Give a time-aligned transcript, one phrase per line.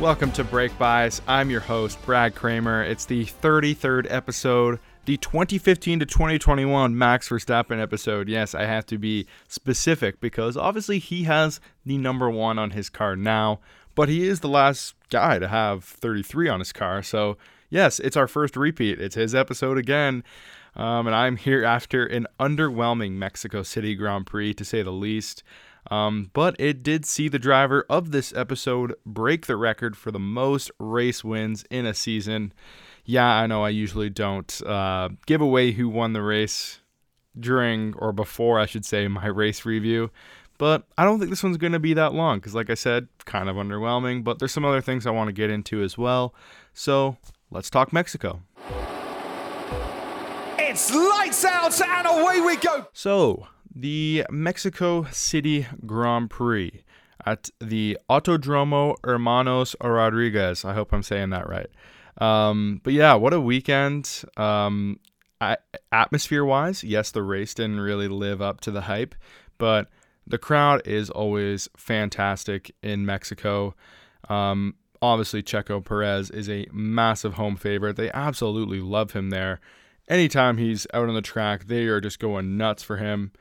[0.00, 1.22] Welcome to Break Bias.
[1.26, 2.82] I'm your host, Brad Kramer.
[2.82, 8.28] It's the 33rd episode, the 2015 to 2021 Max Verstappen episode.
[8.28, 12.90] Yes, I have to be specific because obviously he has the number one on his
[12.90, 13.60] car now,
[13.94, 17.02] but he is the last guy to have 33 on his car.
[17.02, 17.38] So,
[17.70, 19.00] yes, it's our first repeat.
[19.00, 20.22] It's his episode again.
[20.76, 25.42] Um, and I'm here after an underwhelming Mexico City Grand Prix, to say the least.
[25.90, 30.18] Um, but it did see the driver of this episode break the record for the
[30.18, 32.52] most race wins in a season.
[33.04, 36.80] Yeah, I know I usually don't uh, give away who won the race
[37.38, 40.10] during or before, I should say, my race review.
[40.56, 43.08] But I don't think this one's going to be that long because, like I said,
[43.24, 44.22] kind of underwhelming.
[44.22, 46.34] But there's some other things I want to get into as well.
[46.72, 47.16] So
[47.50, 48.40] let's talk Mexico.
[50.56, 52.86] It's lights out and away we go.
[52.92, 56.84] So, the Mexico City Grand Prix
[57.26, 60.64] at the Autodromo Hermanos Rodriguez.
[60.64, 61.70] I hope I'm saying that right.
[62.18, 64.22] Um, but yeah, what a weekend.
[64.36, 65.00] Um,
[65.92, 69.14] atmosphere wise, yes, the race didn't really live up to the hype,
[69.58, 69.90] but
[70.26, 73.74] the crowd is always fantastic in Mexico.
[74.28, 77.96] Um, obviously, Checo Perez is a massive home favorite.
[77.96, 79.60] They absolutely love him there.
[80.08, 83.32] Anytime he's out on the track, they are just going nuts for him.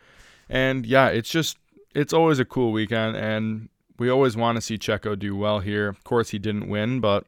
[0.53, 1.57] And yeah, it's just
[1.95, 5.87] it's always a cool weekend, and we always want to see Checo do well here.
[5.87, 7.25] Of course, he didn't win, but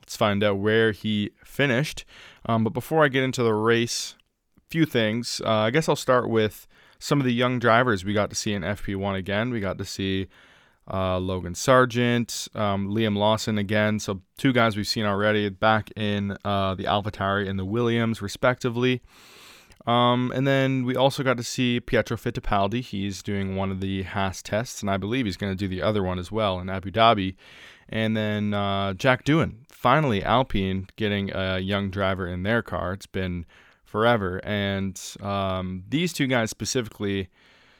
[0.00, 2.06] let's find out where he finished.
[2.46, 4.16] Um, but before I get into the race,
[4.56, 5.42] a few things.
[5.44, 6.66] Uh, I guess I'll start with
[6.98, 9.50] some of the young drivers we got to see in FP1 again.
[9.50, 10.28] We got to see
[10.90, 14.00] uh, Logan Sargent, um, Liam Lawson again.
[14.00, 19.02] So two guys we've seen already back in uh, the AlphaTauri and the Williams, respectively.
[19.86, 22.82] Um, and then we also got to see Pietro Fittipaldi.
[22.82, 25.82] He's doing one of the Haas tests, and I believe he's going to do the
[25.82, 27.36] other one as well in Abu Dhabi.
[27.88, 32.94] And then uh, Jack Doohan, finally Alpine getting a young driver in their car.
[32.94, 33.44] It's been
[33.84, 34.40] forever.
[34.42, 37.28] And um, these two guys specifically,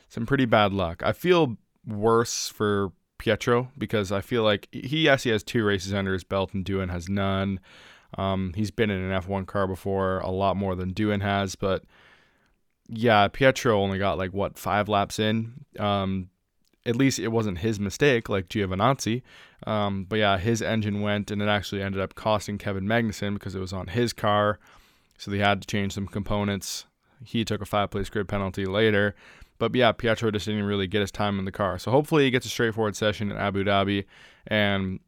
[0.08, 1.02] some pretty bad luck.
[1.02, 1.56] I feel
[1.86, 6.52] worse for Pietro because I feel like he actually has two races under his belt
[6.52, 7.58] and Doohan has none.
[8.16, 11.84] Um, he's been in an F1 car before, a lot more than Doohan has, but
[12.88, 15.64] yeah, Pietro only got like what five laps in.
[15.78, 16.28] Um,
[16.86, 19.22] at least it wasn't his mistake, like Giovinazzi.
[19.66, 23.54] Um, but yeah, his engine went, and it actually ended up costing Kevin Magnussen because
[23.54, 24.58] it was on his car,
[25.16, 26.84] so they had to change some components.
[27.24, 29.14] He took a five-place grid penalty later,
[29.58, 31.78] but yeah, Pietro just didn't really get his time in the car.
[31.78, 34.04] So hopefully he gets a straightforward session in Abu Dhabi,
[34.46, 35.00] and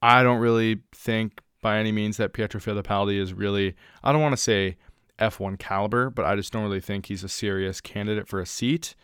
[0.00, 4.34] I don't really think by any means that Pietro Fittipaldi is really, I don't want
[4.34, 4.76] to say
[5.18, 8.94] F1 caliber, but I just don't really think he's a serious candidate for a seat.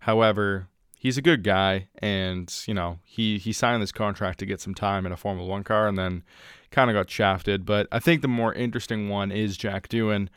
[0.00, 4.60] However, he's a good guy, and you know he he signed this contract to get
[4.60, 6.24] some time in a Formula One car, and then
[6.70, 7.64] kind of got shafted.
[7.64, 10.28] But I think the more interesting one is Jack Doohan.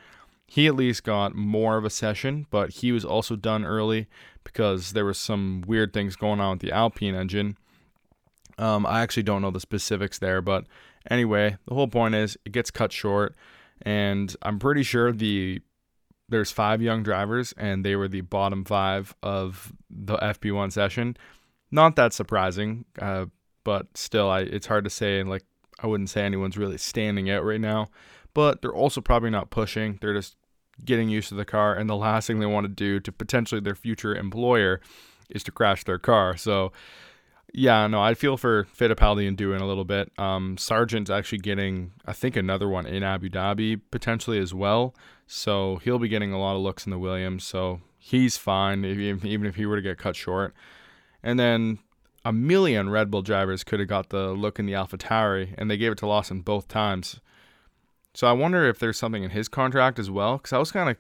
[0.46, 4.08] He at least got more of a session, but he was also done early
[4.46, 7.58] because there was some weird things going on with the Alpine engine.
[8.58, 10.66] Um, I actually don't know the specifics there, but
[11.10, 13.36] anyway, the whole point is it gets cut short,
[13.82, 15.62] and I'm pretty sure the
[16.30, 21.16] there's five young drivers, and they were the bottom five of the FP1 session.
[21.72, 23.28] Not that surprising, uh,
[23.64, 25.44] but still, I it's hard to say, and like
[25.80, 27.88] I wouldn't say anyone's really standing out right now.
[28.34, 30.36] But they're also probably not pushing; they're just
[30.84, 33.62] getting used to the car, and the last thing they want to do to potentially
[33.62, 34.80] their future employer
[35.30, 36.38] is to crash their car.
[36.38, 36.72] So
[37.58, 40.12] yeah, no, I feel for Fittipaldi and Doohan a little bit.
[40.20, 44.94] Um, Sargent's actually getting, I think, another one in Abu Dhabi potentially as well.
[45.26, 47.44] So he'll be getting a lot of looks in the Williams.
[47.44, 50.54] So he's fine, even if he were to get cut short.
[51.24, 51.80] And then
[52.24, 55.78] a million Red Bull drivers could have got the look in the AlphaTauri, and they
[55.78, 57.20] gave it to Lawson both times.
[58.14, 60.92] So I wonder if there's something in his contract as well, because I was kind
[60.92, 60.98] of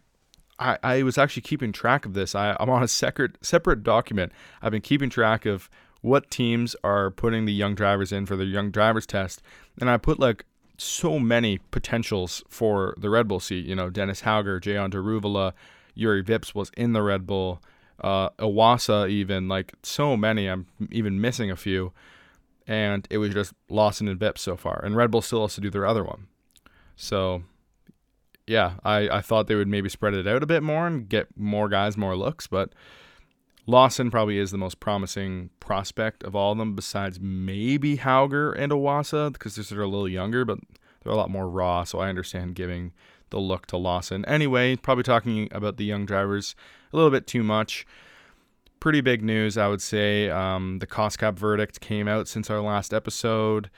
[0.57, 2.33] I, I was actually keeping track of this.
[2.33, 4.31] I, I'm on a separate separate document.
[4.63, 5.69] I've been keeping track of
[6.07, 9.41] what teams are putting the young drivers in for the young drivers test.
[9.79, 10.45] And I put like
[10.77, 13.65] so many potentials for the Red Bull seat.
[13.65, 15.53] You know, Dennis Hauger, Jehan Daruvala,
[15.97, 17.61] Juri Vips was in the Red Bull,
[18.01, 20.47] uh, Iwasa even like so many.
[20.47, 21.91] I'm even missing a few,
[22.67, 24.79] and it was just Lawson and Vips so far.
[24.83, 26.27] And Red Bull still has to do their other one.
[26.95, 27.43] So,
[28.45, 31.27] yeah, I I thought they would maybe spread it out a bit more and get
[31.35, 32.71] more guys more looks, but
[33.69, 38.71] Lawson probably is the most promising prospect of all of them, besides maybe Hauger and
[38.71, 40.59] Iwasa, because they're a little younger, but
[41.03, 41.83] they're a lot more raw.
[41.83, 42.93] So I understand giving
[43.29, 44.23] the look to Lawson.
[44.25, 46.55] Anyway, probably talking about the young drivers
[46.93, 47.85] a little bit too much.
[48.79, 50.29] Pretty big news, I would say.
[50.29, 53.69] Um, the cost cap verdict came out since our last episode.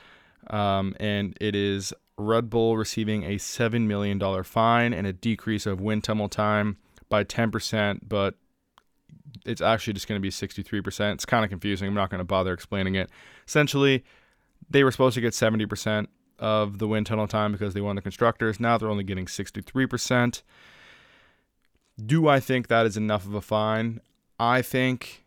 [0.51, 5.81] um, and it is Red Bull receiving a $7 million fine and a decrease of
[5.81, 6.77] wind tunnel time
[7.07, 8.35] by 10%, but
[9.45, 11.13] it's actually just going to be 63%.
[11.13, 11.87] It's kind of confusing.
[11.87, 13.09] I'm not going to bother explaining it.
[13.47, 14.03] Essentially,
[14.69, 16.07] they were supposed to get 70%
[16.39, 18.59] of the wind tunnel time because they won the constructors.
[18.59, 20.41] Now they're only getting 63%.
[22.05, 23.99] Do I think that is enough of a fine?
[24.39, 25.25] I think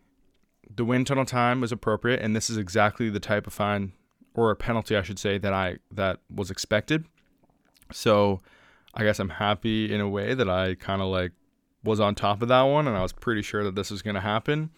[0.75, 3.93] the wind tunnel time was appropriate, and this is exactly the type of fine
[4.35, 7.05] or a penalty, I should say, that I that was expected.
[7.93, 8.41] So
[8.95, 11.33] I guess I'm happy in a way that I kind of like
[11.85, 14.15] was on top of that one, and I was pretty sure that this was going
[14.15, 14.71] to happen.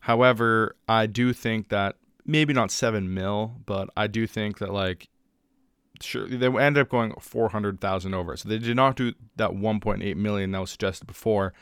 [0.00, 1.96] However, I do think that
[2.26, 5.08] maybe not seven mil, but I do think that like
[6.00, 8.36] sure they ended up going 400,000 over.
[8.36, 11.52] So they did not do that 1.8 million that was suggested before.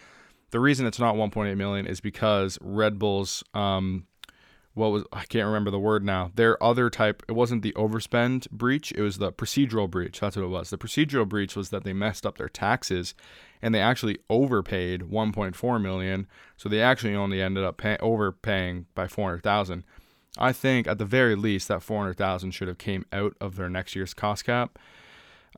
[0.51, 4.07] The reason it's not 1.8 million is because Red Bull's um
[4.81, 6.33] what was I can't remember the word now.
[6.35, 10.21] Their other type it wasn't the overspend breach, it was the procedural breach.
[10.21, 10.71] That's what it was.
[10.71, 13.15] The procedural breach was that they messed up their taxes
[13.61, 19.07] and they actually overpaid 1.4 million, so they actually only ended up pay- overpaying by
[19.07, 19.85] 400,000.
[20.39, 23.95] I think at the very least that 400,000 should have came out of their next
[23.95, 24.79] year's cost cap.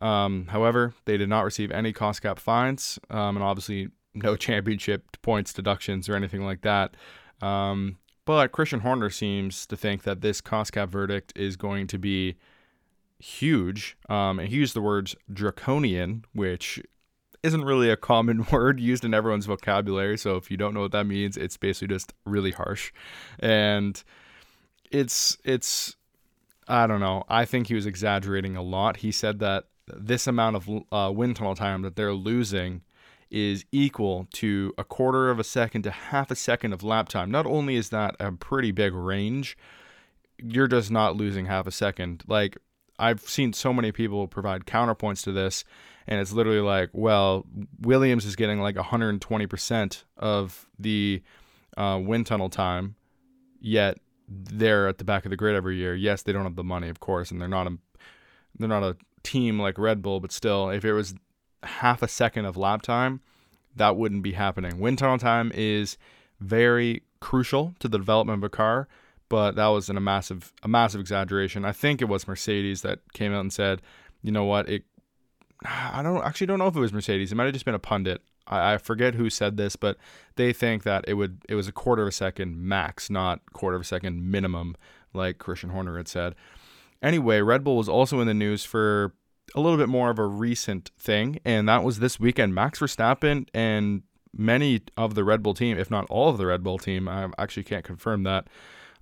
[0.00, 5.16] Um, however, they did not receive any cost cap fines, um, and obviously no championship
[5.22, 6.96] points deductions or anything like that.
[7.40, 11.98] Um, but Christian Horner seems to think that this cost cap verdict is going to
[11.98, 12.36] be
[13.18, 13.96] huge.
[14.08, 16.80] Um, and he used the words draconian, which
[17.42, 20.18] isn't really a common word used in everyone's vocabulary.
[20.18, 22.92] So if you don't know what that means, it's basically just really harsh.
[23.38, 24.02] And
[24.90, 25.96] it's it's
[26.68, 27.24] I don't know.
[27.28, 28.98] I think he was exaggerating a lot.
[28.98, 32.82] He said that this amount of uh, wind tunnel time that they're losing
[33.32, 37.30] is equal to a quarter of a second to half a second of lap time.
[37.30, 39.56] Not only is that a pretty big range,
[40.38, 42.22] you're just not losing half a second.
[42.28, 42.58] Like
[42.98, 45.64] I've seen so many people provide counterpoints to this,
[46.06, 47.46] and it's literally like, well,
[47.80, 51.22] Williams is getting like 120% of the
[51.78, 52.96] uh, wind tunnel time,
[53.60, 55.94] yet they're at the back of the grid every year.
[55.94, 57.78] Yes, they don't have the money, of course, and they're not a
[58.58, 61.14] they're not a team like Red Bull, but still, if it was
[61.62, 63.20] half a second of lap time,
[63.76, 64.78] that wouldn't be happening.
[64.78, 65.96] Wind tunnel time is
[66.40, 68.88] very crucial to the development of a car,
[69.28, 71.64] but that was in a massive a massive exaggeration.
[71.64, 73.80] I think it was Mercedes that came out and said,
[74.22, 74.84] you know what, it
[75.64, 77.32] I don't actually don't know if it was Mercedes.
[77.32, 78.22] It might have just been a pundit.
[78.46, 79.96] I, I forget who said this, but
[80.36, 83.76] they think that it would it was a quarter of a second max, not quarter
[83.76, 84.76] of a second minimum,
[85.14, 86.34] like Christian Horner had said.
[87.02, 89.12] Anyway, Red Bull was also in the news for
[89.54, 92.54] a little bit more of a recent thing, and that was this weekend.
[92.54, 94.02] Max Verstappen and
[94.36, 97.28] many of the Red Bull team, if not all of the Red Bull team, I
[97.38, 98.46] actually can't confirm that,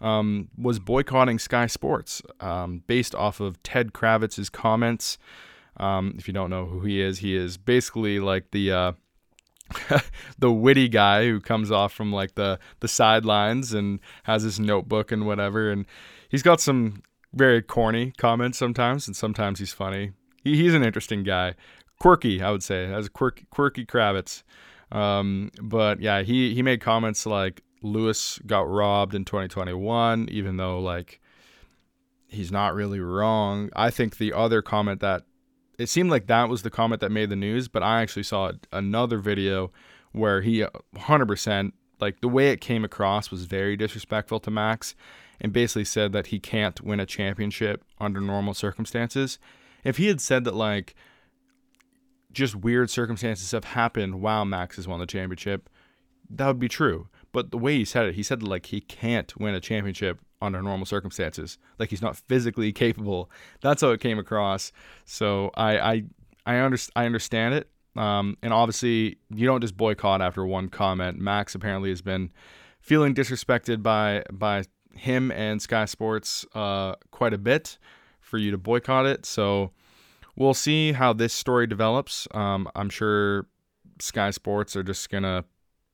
[0.01, 5.19] um, was boycotting Sky Sports um, based off of Ted Kravitz's comments.
[5.77, 8.93] Um, if you don't know who he is, he is basically like the uh,
[10.39, 15.13] the witty guy who comes off from like the the sidelines and has his notebook
[15.13, 15.87] and whatever, and
[16.29, 17.03] he's got some
[17.33, 20.13] very corny comments sometimes, and sometimes he's funny.
[20.43, 21.55] He, he's an interesting guy,
[21.99, 24.43] quirky, I would say, as a quirky quirky Kravitz.
[24.93, 30.81] Um, but yeah, he he made comments like Lewis got robbed in 2021, even though
[30.81, 31.21] like
[32.29, 33.71] he's not really wrong.
[33.75, 35.25] I think the other comment that
[35.79, 38.53] it seemed like that was the comment that made the news, but I actually saw
[38.73, 39.73] another video
[40.13, 40.65] where he
[40.95, 44.95] 100% like the way it came across was very disrespectful to Max
[45.41, 49.39] and basically said that he can't win a championship under normal circumstances.
[49.85, 50.95] If he had said that like
[52.33, 55.69] just weird circumstances have happened while Max has won the championship,
[56.29, 57.09] that would be true.
[57.33, 60.63] But the way he said it, he said like he can't win a championship under
[60.63, 61.59] normal circumstances.
[61.79, 63.31] Like he's not physically capable.
[63.61, 64.73] That's how it came across.
[65.05, 66.03] So I I
[66.47, 67.69] I, under, I understand it.
[67.97, 71.19] Um, and obviously you don't just boycott after one comment.
[71.19, 72.33] Max apparently has been
[72.81, 77.79] feeling disrespected by by him and Sky Sports uh, quite a bit
[78.31, 79.27] for you to boycott it.
[79.27, 79.73] So
[80.37, 82.29] we'll see how this story develops.
[82.31, 83.47] Um, I'm sure
[83.99, 85.45] Sky Sports are just gonna.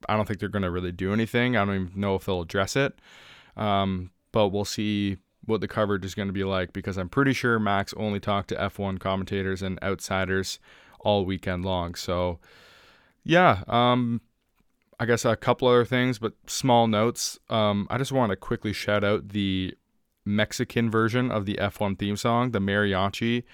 [0.09, 1.57] I don't think they're gonna really do anything.
[1.57, 2.95] I don't even know if they'll address it.
[3.57, 5.16] Um, but we'll see
[5.47, 8.49] what the coverage is going to be like because I'm pretty sure Max only talked
[8.49, 10.59] to F1 commentators and outsiders
[11.00, 11.95] all weekend long.
[11.95, 12.38] So,
[13.25, 14.21] yeah, um,
[14.99, 17.38] I guess a couple other things, but small notes.
[17.49, 19.75] Um, I just want to quickly shout out the
[20.26, 23.45] Mexican version of the F1 theme song, the mariachi.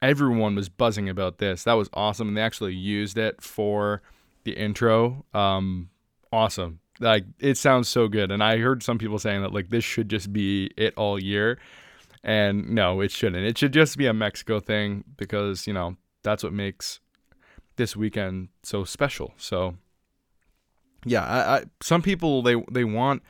[0.00, 1.62] Everyone was buzzing about this.
[1.62, 4.02] That was awesome, and they actually used it for
[4.42, 5.24] the intro.
[5.32, 5.90] Um,
[6.32, 9.84] awesome like it sounds so good and i heard some people saying that like this
[9.84, 11.58] should just be it all year
[12.24, 13.44] And no, it shouldn't.
[13.44, 17.00] It should just be a Mexico thing because, you know, that's what makes
[17.76, 19.34] this weekend so special.
[19.36, 19.76] So
[21.04, 23.22] yeah, I, I some people they they want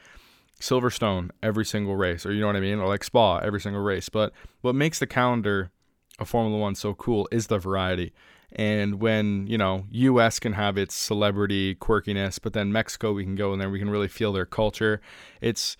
[0.62, 3.82] Silverstone every single race, or you know what I mean, or like Spa every single
[3.82, 4.08] race.
[4.08, 5.72] But what makes the calendar
[6.20, 8.12] of Formula One so cool is the variety.
[8.52, 10.38] And when you know U.S.
[10.38, 13.90] can have its celebrity quirkiness, but then Mexico we can go in there we can
[13.90, 15.00] really feel their culture.
[15.40, 15.76] It's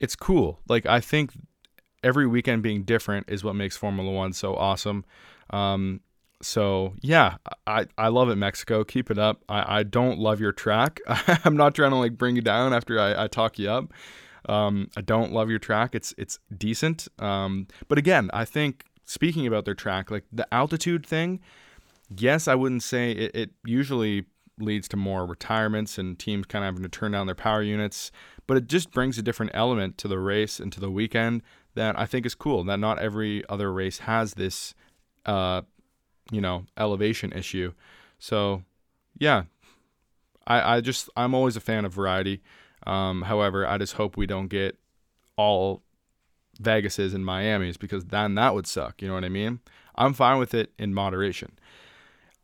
[0.00, 0.60] it's cool.
[0.66, 1.32] Like I think
[2.02, 5.04] every weekend being different is what makes Formula One so awesome.
[5.50, 6.00] Um,
[6.42, 8.84] so yeah, I, I love it, Mexico.
[8.84, 9.42] Keep it up.
[9.48, 11.00] I, I don't love your track.
[11.44, 13.92] I'm not trying to like bring you down after I, I talk you up.
[14.48, 15.94] Um, I don't love your track.
[15.94, 17.08] It's it's decent.
[17.18, 21.40] Um, but again, I think speaking about their track, like the altitude thing,
[22.16, 24.26] yes, I wouldn't say it, it usually
[24.58, 28.10] leads to more retirements and teams kind of having to turn down their power units,
[28.46, 31.42] but it just brings a different element to the race and to the weekend
[31.74, 32.64] that I think is cool.
[32.64, 34.74] That not every other race has this
[35.26, 35.62] uh,
[36.30, 37.72] you know, elevation issue.
[38.18, 38.62] So,
[39.18, 39.44] yeah,
[40.46, 42.42] I, I just, I'm always a fan of variety.
[42.86, 44.78] Um, however, I just hope we don't get
[45.36, 45.82] all
[46.62, 49.02] Vegases and Miami's because then that would suck.
[49.02, 49.60] You know what I mean?
[49.94, 51.58] I'm fine with it in moderation.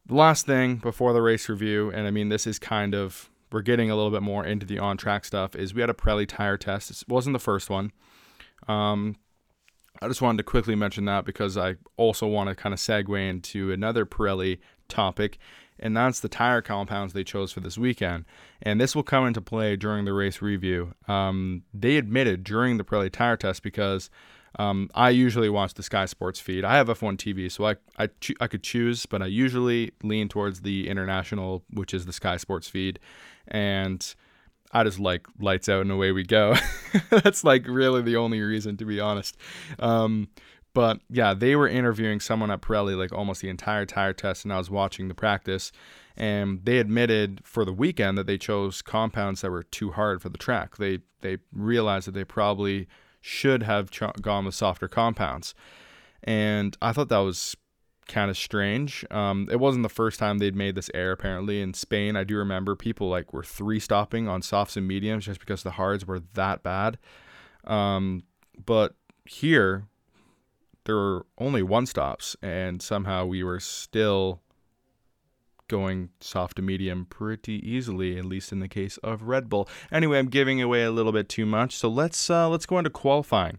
[0.09, 3.91] Last thing before the race review, and I mean, this is kind of, we're getting
[3.91, 6.57] a little bit more into the on track stuff, is we had a Pirelli tire
[6.57, 6.91] test.
[6.91, 7.93] It wasn't the first one.
[8.67, 9.17] Um,
[10.03, 13.29] I just wanted to quickly mention that because I also want to kind of segue
[13.29, 15.39] into another Pirelli topic,
[15.79, 18.25] and that's the tire compounds they chose for this weekend.
[18.61, 20.95] And this will come into play during the race review.
[21.07, 24.11] Um, they admitted during the Pirelli tire test because
[24.59, 26.65] um, I usually watch the Sky Sports feed.
[26.65, 30.29] I have F1 TV, so I I, cho- I could choose, but I usually lean
[30.29, 32.99] towards the international, which is the Sky Sports feed,
[33.47, 34.15] and
[34.73, 36.55] I just like lights out and away we go.
[37.11, 39.37] That's like really the only reason, to be honest.
[39.79, 40.29] Um,
[40.75, 44.53] but yeah, they were interviewing someone at Pirelli like almost the entire tire test, and
[44.53, 45.73] I was watching the practice.
[46.17, 50.29] And they admitted for the weekend that they chose compounds that were too hard for
[50.29, 50.77] the track.
[50.77, 52.89] They they realized that they probably
[53.21, 55.55] should have ch- gone with softer compounds.
[56.25, 57.57] And I thought that was
[58.09, 59.05] kind of strange.
[59.11, 61.13] Um, it wasn't the first time they'd made this error.
[61.13, 65.27] Apparently in Spain, I do remember people like were three stopping on softs and mediums
[65.27, 66.99] just because the hards were that bad.
[67.65, 68.25] Um,
[68.65, 68.95] but
[69.25, 69.87] here,
[70.85, 74.41] there were only one stops, and somehow we were still
[75.69, 79.69] going soft to medium pretty easily, at least in the case of Red Bull.
[79.91, 82.91] Anyway, I'm giving away a little bit too much, so let's uh, let's go into
[82.91, 83.59] qualifying.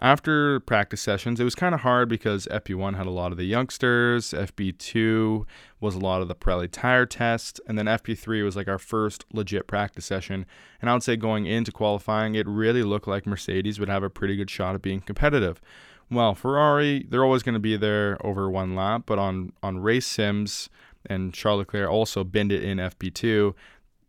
[0.00, 3.44] After practice sessions, it was kind of hard because FP1 had a lot of the
[3.44, 5.44] youngsters, FP2
[5.80, 9.24] was a lot of the Pirelli tire test, and then FP3 was like our first
[9.32, 10.46] legit practice session.
[10.80, 14.10] And I would say going into qualifying, it really looked like Mercedes would have a
[14.10, 15.60] pretty good shot at being competitive.
[16.08, 20.06] Well, Ferrari, they're always going to be there over one lap, but on, on race
[20.06, 20.70] sims,
[21.06, 23.52] and Charles Leclerc also binned it in FP2,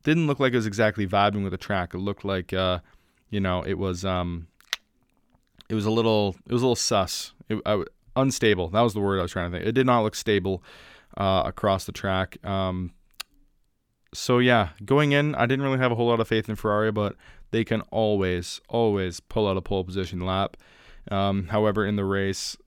[0.04, 1.96] didn't look like it was exactly vibing with the track.
[1.96, 2.80] It looked like, uh,
[3.32, 4.06] you know, it was.
[4.06, 4.49] Um,
[5.70, 7.34] it was a little it was a little sus.
[7.48, 7.84] It, I,
[8.16, 8.70] unstable.
[8.70, 9.68] That was the word I was trying to think.
[9.68, 10.64] It did not look stable
[11.18, 12.44] uh, across the track.
[12.46, 12.92] Um,
[14.14, 16.92] so yeah, going in, I didn't really have a whole lot of faith in Ferrari,
[16.92, 17.16] but
[17.52, 20.58] they can always, always pull out a pole position lap.
[21.12, 22.58] Um, however, in the race,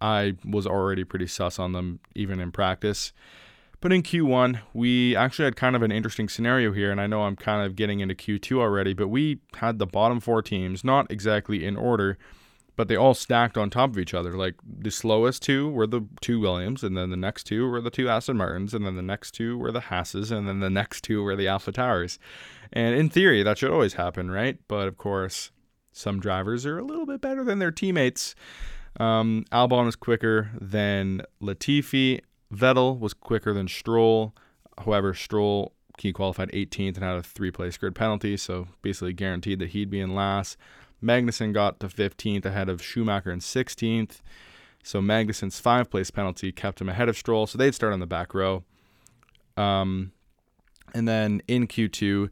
[0.00, 3.12] I was already pretty sus on them, even in practice.
[3.80, 7.22] But in Q1, we actually had kind of an interesting scenario here, and I know
[7.22, 11.10] I'm kind of getting into Q2 already, but we had the bottom four teams, not
[11.10, 12.18] exactly in order,
[12.74, 14.36] but they all stacked on top of each other.
[14.36, 17.90] Like the slowest two were the two Williams, and then the next two were the
[17.90, 21.02] two Aston Martins, and then the next two were the Haas's, and then the next
[21.02, 22.18] two were the AlphaTauris.
[22.72, 24.58] And in theory, that should always happen, right?
[24.66, 25.52] But of course,
[25.92, 28.34] some drivers are a little bit better than their teammates.
[28.98, 32.20] Um, Albon was quicker than Latifi,
[32.54, 34.34] Vettel was quicker than Stroll.
[34.78, 39.58] However, Stroll he qualified 18th and had a three place grid penalty, so basically guaranteed
[39.58, 40.56] that he'd be in last.
[41.02, 44.20] Magnussen got to 15th ahead of Schumacher in 16th.
[44.82, 48.06] So Magnussen's five place penalty kept him ahead of Stroll, so they'd start on the
[48.06, 48.64] back row.
[49.56, 50.12] Um,
[50.94, 52.30] and then in Q2,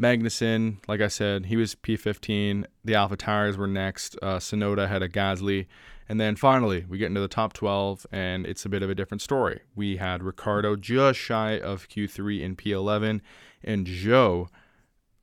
[0.00, 2.66] Magnussen, like I said, he was P15.
[2.84, 4.16] The AlphaTauris were next.
[4.20, 5.66] Uh, Tsunoda had a Gasly.
[6.08, 8.94] And then finally, we get into the top 12, and it's a bit of a
[8.94, 9.60] different story.
[9.74, 13.20] We had Ricciardo just shy of Q3 in P11,
[13.64, 14.48] and Zhou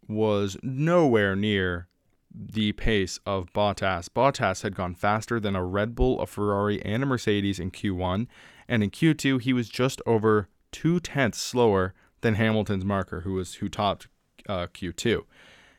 [0.07, 1.87] was nowhere near
[2.33, 4.09] the pace of Bottas.
[4.09, 8.27] Bottas had gone faster than a Red Bull, a Ferrari, and a Mercedes in Q1,
[8.67, 13.55] and in Q2 he was just over two tenths slower than Hamilton's marker, who was
[13.55, 14.07] who topped
[14.49, 15.23] uh, Q2.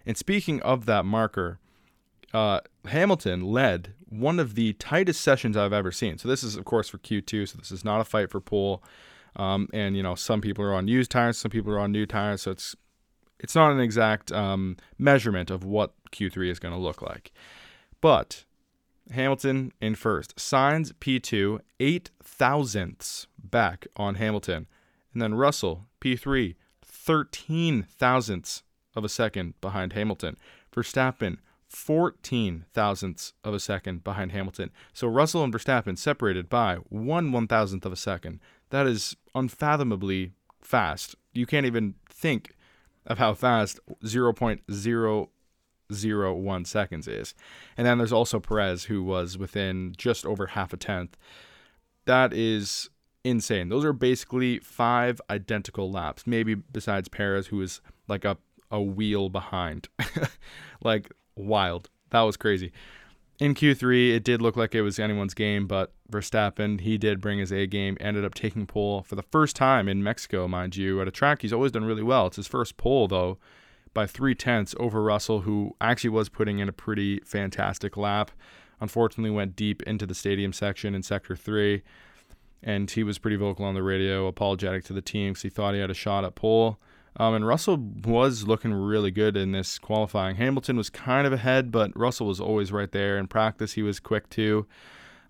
[0.07, 1.59] And speaking of that marker,
[2.35, 6.19] uh, Hamilton led one of the tightest sessions I've ever seen.
[6.19, 7.49] So this is, of course, for Q2.
[7.49, 8.83] So this is not a fight for pole.
[9.37, 12.07] Um, and you know, some people are on used tires, some people are on new
[12.07, 12.43] tires.
[12.43, 12.77] So it's
[13.41, 17.33] it's not an exact um, measurement of what Q3 is going to look like.
[18.01, 18.45] But
[19.11, 20.37] Hamilton in first.
[20.37, 24.67] Sainz P2, eight thousandths back on Hamilton.
[25.13, 28.63] And then Russell P3, 13 thousandths
[28.97, 30.37] of a second behind Hamilton.
[30.71, 31.39] For Verstappen,
[31.75, 34.71] 14 thousandths of a second behind Hamilton.
[34.93, 38.41] So Russell and Verstappen separated by one one thousandth of a second.
[38.71, 41.17] That is unfathomably fast.
[41.33, 42.55] You can't even think
[43.07, 47.35] of how fast 0.001 seconds is.
[47.77, 51.19] And then there's also Perez, who was within just over half a tenth.
[52.07, 52.89] That is
[53.25, 53.69] insane.
[53.69, 58.39] Those are basically five identical laps, maybe besides Perez, who is like a,
[58.71, 59.89] a wheel behind.
[60.83, 61.91] like, wild.
[62.11, 62.73] That was crazy.
[63.41, 67.41] In Q3, it did look like it was anyone's game, but Verstappen, he did bring
[67.41, 71.01] his A game, ended up taking pole for the first time in Mexico, mind you,
[71.01, 72.29] at a track he's always done really well.
[72.29, 73.39] It's his first pole, though,
[73.93, 78.31] by three tenths over Russell, who actually was putting in a pretty fantastic lap.
[78.81, 81.83] Unfortunately, went deep into the stadium section in sector three,
[82.63, 85.75] and he was pretty vocal on the radio, apologetic to the team because he thought
[85.75, 86.79] he had a shot at pole.
[87.17, 90.37] Um, and Russell was looking really good in this qualifying.
[90.37, 93.19] Hamilton was kind of ahead, but Russell was always right there.
[93.19, 94.67] In practice, he was quick too.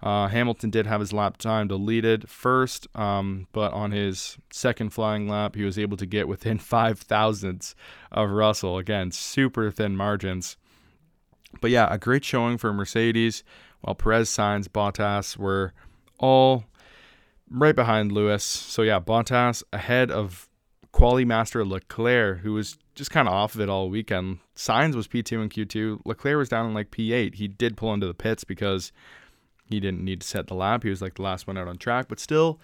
[0.02, 5.28] Uh, Hamilton did have his lap time deleted first, um, but on his second flying
[5.28, 7.74] lap, he was able to get within five thousandths
[8.12, 8.78] of Russell.
[8.78, 10.56] Again, super thin margins.
[11.60, 13.44] But yeah, a great showing for Mercedes,
[13.80, 15.72] while Perez, Sainz, Bottas were
[16.18, 16.64] all
[17.48, 18.44] right behind Lewis.
[18.44, 20.48] So yeah, Bottas ahead of
[20.94, 24.38] quality master Leclerc, who was just kind of off of it all weekend.
[24.54, 26.02] Sainz was P2 and Q2.
[26.04, 27.34] Leclerc was down in like P8.
[27.34, 28.92] He did pull into the pits because
[29.68, 30.84] he didn't need to set the lap.
[30.84, 32.60] He was like the last one out on track, but still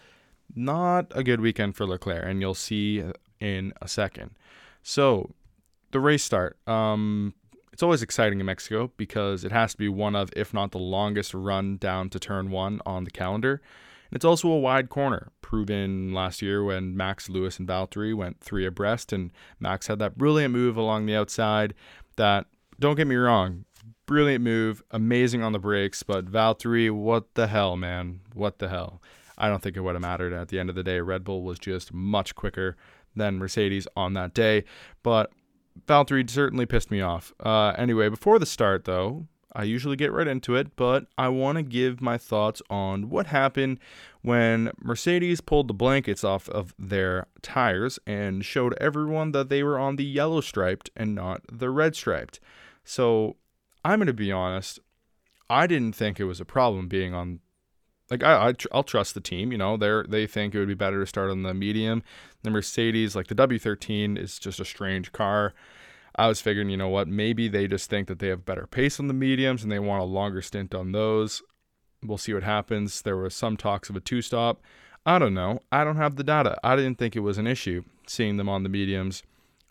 [0.54, 3.02] not a good weekend for Leclerc, and you'll see
[3.40, 4.30] in a second.
[4.84, 5.34] So
[5.90, 6.56] the race start.
[6.68, 7.34] Um,
[7.72, 10.78] it's always exciting in Mexico because it has to be one of, if not the
[10.78, 13.60] longest run down to turn one on the calendar.
[14.12, 18.66] It's also a wide corner, proven last year when Max Lewis and Valtteri went three
[18.66, 21.74] abreast, and Max had that brilliant move along the outside.
[22.16, 22.46] That
[22.78, 23.64] don't get me wrong,
[24.06, 29.00] brilliant move, amazing on the brakes, but Valtteri, what the hell, man, what the hell?
[29.38, 31.00] I don't think it would have mattered at the end of the day.
[31.00, 32.76] Red Bull was just much quicker
[33.16, 34.64] than Mercedes on that day,
[35.02, 35.32] but
[35.86, 37.32] Valtteri certainly pissed me off.
[37.40, 41.56] Uh, anyway, before the start, though, I usually get right into it, but I want
[41.56, 43.78] to give my thoughts on what happened
[44.22, 49.78] when Mercedes pulled the blankets off of their tires and showed everyone that they were
[49.78, 52.38] on the yellow striped and not the red striped.
[52.84, 53.36] So
[53.84, 54.78] I'm going to be honest,
[55.48, 57.40] I didn't think it was a problem being on.
[58.10, 59.76] Like I, I will trust the team, you know.
[59.76, 62.02] They they think it would be better to start on the medium.
[62.42, 65.54] The Mercedes, like the W13, is just a strange car.
[66.20, 69.00] I was figuring, you know what, maybe they just think that they have better pace
[69.00, 71.40] on the mediums and they want a longer stint on those.
[72.04, 73.00] We'll see what happens.
[73.00, 74.60] There was some talks of a two stop.
[75.06, 75.60] I don't know.
[75.72, 76.58] I don't have the data.
[76.62, 79.22] I didn't think it was an issue seeing them on the mediums.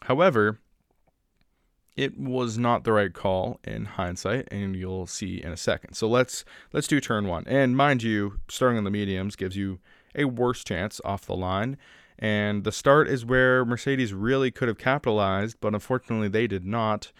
[0.02, 0.58] However,
[1.96, 5.94] it was not the right call in hindsight, and you'll see in a second.
[5.94, 7.44] So let's let's do turn one.
[7.46, 9.78] And mind you, starting on the mediums gives you
[10.16, 11.78] a worse chance off the line.
[12.19, 17.13] And the start is where Mercedes really could have capitalized, but unfortunately they did not.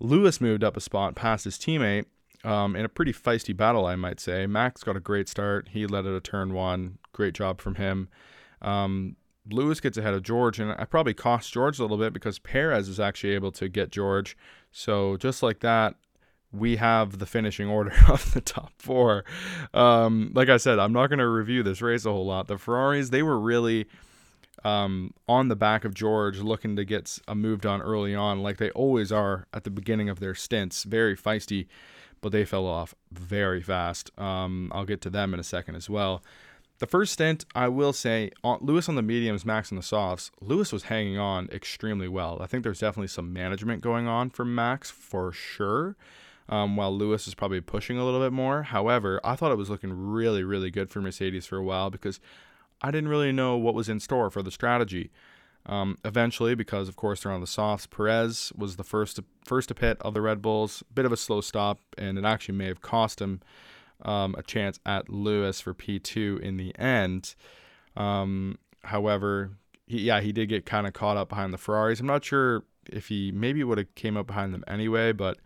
[0.00, 2.06] Lewis moved up a spot past his teammate
[2.42, 4.46] um, in a pretty feisty battle, I might say.
[4.46, 5.68] Max got a great start.
[5.72, 6.98] He led at a turn one.
[7.12, 8.08] Great job from him.
[8.62, 9.16] Um,
[9.50, 12.88] Lewis gets ahead of George, and I probably cost George a little bit because Perez
[12.88, 14.38] is actually able to get George.
[14.72, 15.96] So just like that,
[16.52, 19.24] we have the finishing order of the top four.
[19.74, 22.46] Um, like I said, I'm not going to review this race a whole lot.
[22.46, 23.86] The Ferraris, they were really
[24.64, 28.58] um, on the back of George, looking to get a move done early on, like
[28.58, 30.84] they always are at the beginning of their stints.
[30.84, 31.66] Very feisty,
[32.20, 34.10] but they fell off very fast.
[34.18, 36.22] Um, I'll get to them in a second as well.
[36.78, 40.30] The first stint, I will say, Lewis on the mediums, Max on the softs.
[40.40, 42.38] Lewis was hanging on extremely well.
[42.40, 45.96] I think there's definitely some management going on from Max for sure.
[46.48, 48.64] Um, while Lewis is probably pushing a little bit more.
[48.64, 52.18] However, I thought it was looking really, really good for Mercedes for a while because
[52.82, 55.10] I didn't really know what was in store for the strategy.
[55.66, 59.68] Um, eventually, because of course they're on the softs, Perez was the first to, first
[59.68, 60.82] to pit of the Red Bulls.
[60.94, 63.40] Bit of a slow stop, and it actually may have cost him
[64.02, 67.34] um, a chance at Lewis for P2 in the end.
[67.96, 69.50] Um, however,
[69.86, 72.00] he, yeah, he did get kind of caught up behind the Ferraris.
[72.00, 75.38] I'm not sure if he maybe would have came up behind them anyway, but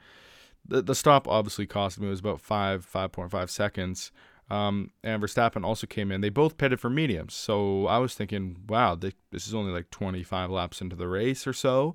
[0.66, 2.04] the, the stop obviously cost him.
[2.04, 4.12] It was about five, 5.5 seconds.
[4.50, 6.20] Um, and Verstappen also came in.
[6.20, 7.34] They both pitted for mediums.
[7.34, 11.46] So I was thinking, wow, they, this is only like 25 laps into the race
[11.46, 11.94] or so.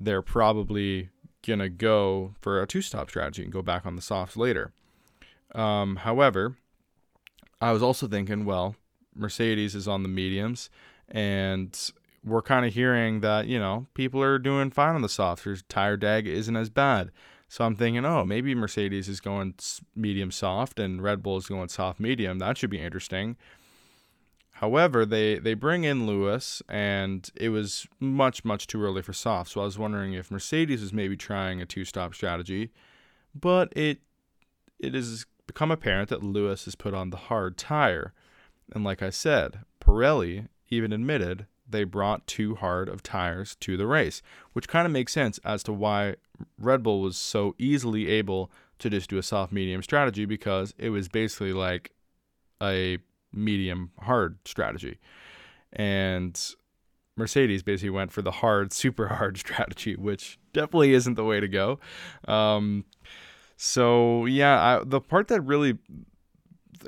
[0.00, 1.10] They're probably
[1.46, 4.72] going to go for a two stop strategy and go back on the softs later.
[5.54, 6.56] Um, however,
[7.60, 8.76] I was also thinking, well,
[9.14, 10.70] Mercedes is on the mediums,
[11.08, 11.76] and
[12.24, 15.44] we're kind of hearing that, you know, people are doing fine on the softs.
[15.44, 17.10] Their tire drag isn't as bad.
[17.48, 19.54] So I'm thinking, oh, maybe Mercedes is going
[19.96, 22.38] medium soft and Red Bull is going soft medium.
[22.38, 23.36] That should be interesting.
[24.52, 29.52] However, they they bring in Lewis, and it was much much too early for soft.
[29.52, 32.70] So I was wondering if Mercedes was maybe trying a two stop strategy,
[33.32, 34.00] but it
[34.80, 38.12] it has become apparent that Lewis has put on the hard tire,
[38.74, 43.86] and like I said, Pirelli even admitted they brought too hard of tires to the
[43.86, 46.16] race, which kind of makes sense as to why
[46.58, 50.90] Red Bull was so easily able to just do a soft medium strategy because it
[50.90, 51.92] was basically like
[52.62, 52.98] a
[53.32, 54.98] medium hard strategy.
[55.72, 56.38] And
[57.16, 61.48] Mercedes basically went for the hard, super hard strategy, which definitely isn't the way to
[61.48, 61.78] go.
[62.26, 62.84] Um,
[63.56, 65.78] so, yeah, I, the part that really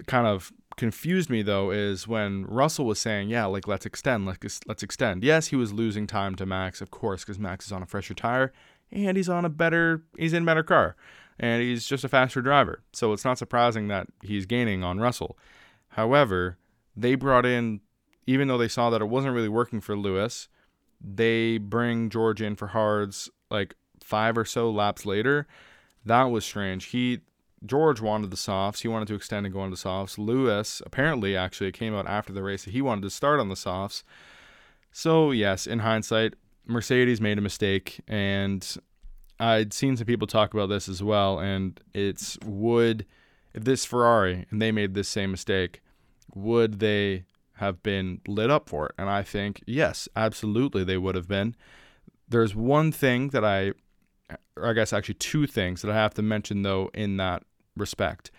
[0.06, 4.60] kind of confused me though is when Russell was saying, "Yeah, like let's extend, let's
[4.66, 7.82] let's extend." Yes, he was losing time to Max, of course, because Max is on
[7.82, 8.50] a fresher tire
[8.90, 10.96] and he's on a better, he's in a better car,
[11.38, 12.82] and he's just a faster driver.
[12.94, 15.38] So it's not surprising that he's gaining on Russell.
[15.90, 16.56] However,
[16.96, 17.82] they brought in,
[18.26, 20.48] even though they saw that it wasn't really working for Lewis,
[20.98, 25.46] they bring George in for hards like five or so laps later.
[26.06, 26.86] That was strange.
[26.86, 27.20] He
[27.64, 28.81] George wanted the softs.
[28.81, 30.18] He wanted to extend and go the softs.
[30.18, 33.49] Lewis, apparently, actually, it came out after the race that he wanted to start on
[33.49, 34.03] the softs.
[34.92, 36.35] So, yes, in hindsight,
[36.66, 38.01] Mercedes made a mistake.
[38.09, 38.66] And
[39.38, 41.38] I'd seen some people talk about this as well.
[41.38, 43.05] And it's would,
[43.53, 45.83] if this Ferrari and they made this same mistake,
[46.35, 48.94] would they have been lit up for it?
[48.96, 51.55] And I think, yes, absolutely, they would have been.
[52.27, 53.73] There's one thing that I
[54.62, 57.42] I guess actually two things that I have to mention though in that
[57.76, 58.30] respect.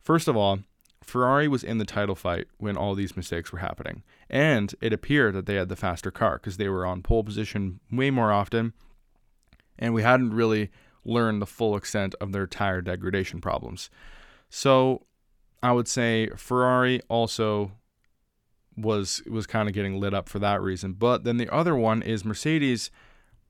[0.00, 0.60] First of all,
[1.02, 4.02] Ferrari was in the title fight when all these mistakes were happening.
[4.28, 7.80] And it appeared that they had the faster car because they were on pole position
[7.90, 8.74] way more often.
[9.78, 10.70] And we hadn't really
[11.04, 13.88] learned the full extent of their tire degradation problems.
[14.50, 15.06] So
[15.62, 17.72] I would say Ferrari also
[18.76, 20.92] was was kind of getting lit up for that reason.
[20.92, 22.90] But then the other one is Mercedes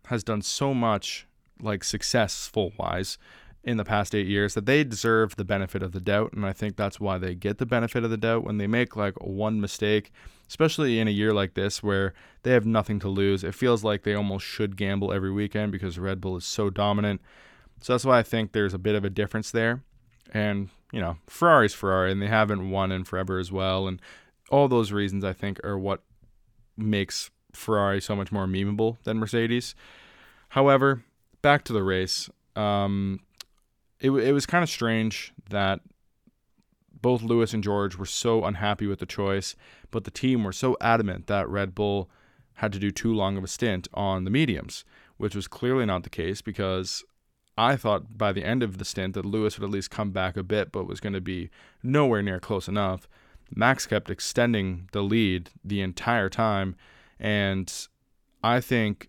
[0.07, 1.27] has done so much
[1.61, 3.18] like successful wise
[3.64, 6.33] in the past eight years that they deserve the benefit of the doubt.
[6.33, 8.97] And I think that's why they get the benefit of the doubt when they make
[8.97, 10.12] like one mistake,
[10.49, 13.44] especially in a year like this where they have nothing to lose.
[13.44, 17.21] It feels like they almost should gamble every weekend because Red Bull is so dominant.
[17.81, 19.83] So that's why I think there's a bit of a difference there.
[20.33, 23.87] And, you know, Ferrari's Ferrari and they haven't won in forever as well.
[23.87, 24.01] And
[24.51, 26.03] all those reasons I think are what
[26.77, 29.75] makes Ferrari so much more memeable than Mercedes.
[30.51, 31.03] However,
[31.42, 32.31] back to the race.
[32.57, 33.21] Um,
[34.00, 35.80] it, it was kind of strange that
[37.00, 39.54] both Lewis and George were so unhappy with the choice,
[39.90, 42.11] but the team were so adamant that Red Bull
[42.54, 44.84] had to do too long of a stint on the mediums,
[45.16, 47.04] which was clearly not the case because
[47.56, 50.37] I thought by the end of the stint that Lewis would at least come back
[50.37, 51.50] a bit, but was going to be
[51.82, 53.08] nowhere near close enough.
[53.54, 56.76] Max kept extending the lead the entire time,
[57.18, 57.72] and
[58.42, 59.08] I think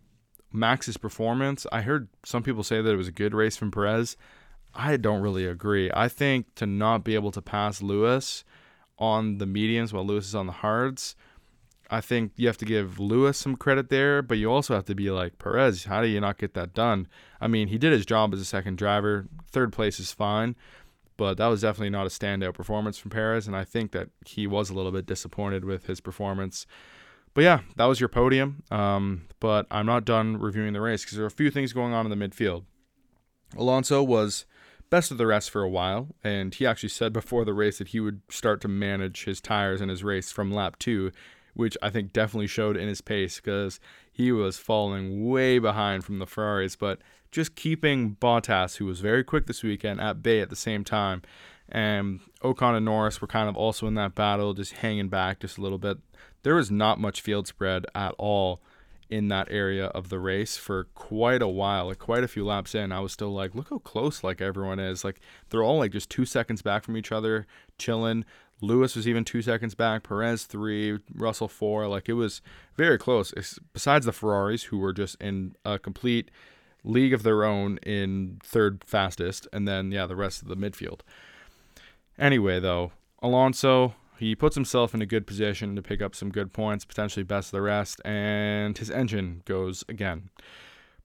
[0.52, 4.18] Max's performance, I heard some people say that it was a good race from Perez.
[4.74, 5.90] I don't really agree.
[5.94, 8.44] I think to not be able to pass Lewis
[8.98, 11.16] on the mediums while Lewis is on the hards,
[11.92, 14.96] I think you have to give Lewis some credit there, but you also have to
[14.96, 15.86] be like Perez.
[15.86, 17.08] How do you not get that done?
[17.42, 19.28] I mean, he did his job as a second driver.
[19.48, 20.56] Third place is fine,
[21.18, 24.46] but that was definitely not a standout performance from Perez, and I think that he
[24.46, 26.68] was a little bit disappointed with his performance.
[27.34, 28.64] But yeah, that was your podium.
[28.70, 31.94] Um, but I'm not done reviewing the race because there are a few things going
[31.94, 32.66] on in the midfield.
[33.58, 34.46] Alonso was
[34.90, 37.90] best of the rest for a while, and he actually said before the race that
[37.90, 41.12] he would start to manage his tires in his race from lap two,
[41.54, 43.80] which I think definitely showed in his pace because
[44.12, 47.00] he was falling way behind from the Ferraris, but
[47.32, 51.22] just keeping Bottas, who was very quick this weekend, at bay at the same time.
[51.72, 55.58] And Ocon and Norris were kind of also in that battle, just hanging back just
[55.58, 56.00] a little bit.
[56.42, 58.62] There was not much field spread at all
[59.10, 62.76] in that area of the race for quite a while, like quite a few laps
[62.76, 62.92] in.
[62.92, 65.04] I was still like, look how close like everyone is.
[65.04, 65.20] Like
[65.50, 68.24] they're all like just two seconds back from each other, chilling.
[68.62, 71.88] Lewis was even two seconds back, Perez three, Russell four.
[71.88, 72.42] Like it was
[72.76, 73.34] very close.
[73.34, 76.30] It's, besides the Ferraris, who were just in a complete
[76.84, 81.02] league of their own in third fastest, and then yeah, the rest of the midfield.
[82.18, 82.92] Anyway, though,
[83.22, 87.24] Alonso he puts himself in a good position to pick up some good points, potentially
[87.24, 90.30] best of the rest, and his engine goes again.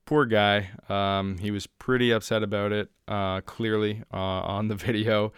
[0.05, 0.71] Poor guy.
[0.89, 5.33] Um, he was pretty upset about it, uh, clearly uh, on the video.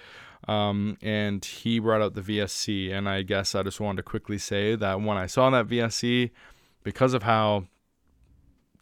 [0.49, 2.93] Um, and he brought out the VSC.
[2.93, 6.31] And I guess I just wanted to quickly say that when I saw that VSC,
[6.83, 7.67] because of how,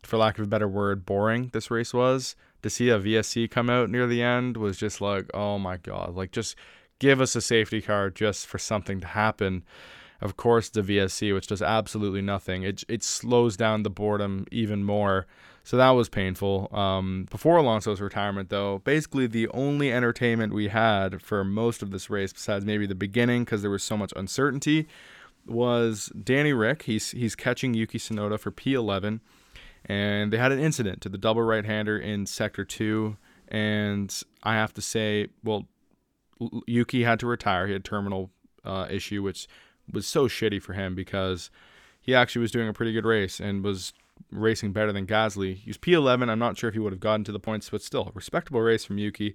[0.03, 3.69] for lack of a better word, boring this race was, to see a VSC come
[3.69, 6.15] out near the end was just like, oh my God.
[6.15, 6.57] Like, just
[7.05, 9.63] give us a safety car just for something to happen.
[10.23, 14.85] Of course, the VSC, which does absolutely nothing, it, it slows down the boredom even
[14.85, 15.27] more.
[15.65, 16.75] So that was painful.
[16.75, 22.09] Um, before Alonso's retirement, though, basically the only entertainment we had for most of this
[22.09, 24.89] race, besides maybe the beginning, because there was so much uncertainty,
[25.45, 26.85] was Danny Ric.
[26.85, 29.21] He's he's catching Yuki Tsunoda for P11,
[29.85, 33.19] and they had an incident to the double right-hander in sector two.
[33.49, 35.67] And I have to say, well,
[36.67, 37.67] Yuki had to retire.
[37.67, 38.31] He had terminal
[38.65, 39.47] uh, issue, which
[39.91, 41.51] was so shitty for him because
[42.01, 43.93] he actually was doing a pretty good race and was
[44.31, 45.57] racing better than Gasly.
[45.57, 46.29] He was P11.
[46.29, 48.61] I'm not sure if he would have gotten to the points, but still, a respectable
[48.61, 49.35] race from Yuki.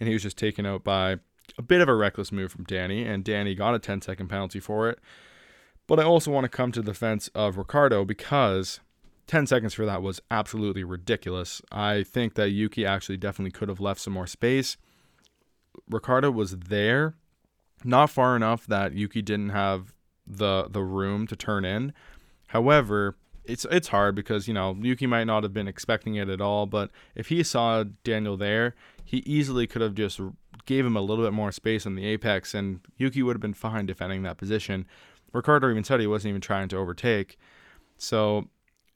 [0.00, 1.18] And he was just taken out by
[1.58, 4.60] a bit of a reckless move from Danny, and Danny got a 10 second penalty
[4.60, 4.98] for it.
[5.86, 8.80] But I also want to come to the defense of Ricciardo because
[9.26, 11.62] 10 seconds for that was absolutely ridiculous.
[11.70, 14.76] I think that Yuki actually definitely could have left some more space.
[15.88, 17.14] Ricciardo was there,
[17.84, 19.94] not far enough that Yuki didn't have
[20.26, 21.92] the the room to turn in.
[22.48, 26.40] However, it's it's hard because you know Yuki might not have been expecting it at
[26.40, 30.20] all, but if he saw Daniel there, he easily could have just
[30.64, 33.54] gave him a little bit more space on the apex, and Yuki would have been
[33.54, 34.86] fine defending that position.
[35.32, 37.38] Ricciardo even said he wasn't even trying to overtake,
[37.98, 38.48] so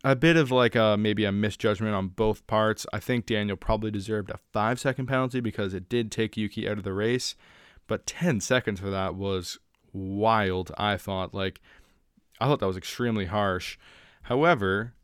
[0.03, 2.87] a bit of like a maybe a misjudgment on both parts.
[2.93, 6.79] I think Daniel probably deserved a five second penalty because it did take Yuki out
[6.79, 7.35] of the race,
[7.87, 9.59] but ten seconds for that was
[9.93, 10.73] wild.
[10.79, 11.61] I thought like
[12.41, 13.77] I thought that was extremely harsh.
[14.23, 14.95] However,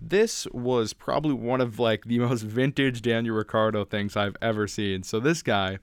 [0.00, 5.02] this was probably one of like the most vintage Daniel Ricciardo things I've ever seen.
[5.02, 5.78] So this guy,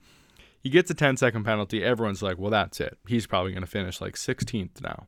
[0.60, 1.82] he gets a 10 second penalty.
[1.82, 2.98] Everyone's like, well, that's it.
[3.08, 5.06] He's probably going to finish like 16th now.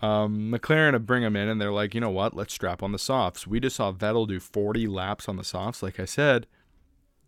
[0.00, 2.34] Um, McLaren would bring him in, and they're like, you know what?
[2.34, 3.46] Let's strap on the softs.
[3.46, 5.82] We just saw Vettel do 40 laps on the softs.
[5.82, 6.46] Like I said,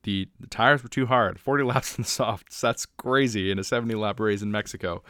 [0.04, 1.40] the, the tires were too hard.
[1.40, 2.60] 40 laps on the softs.
[2.60, 5.02] That's crazy in a 70 lap race in Mexico.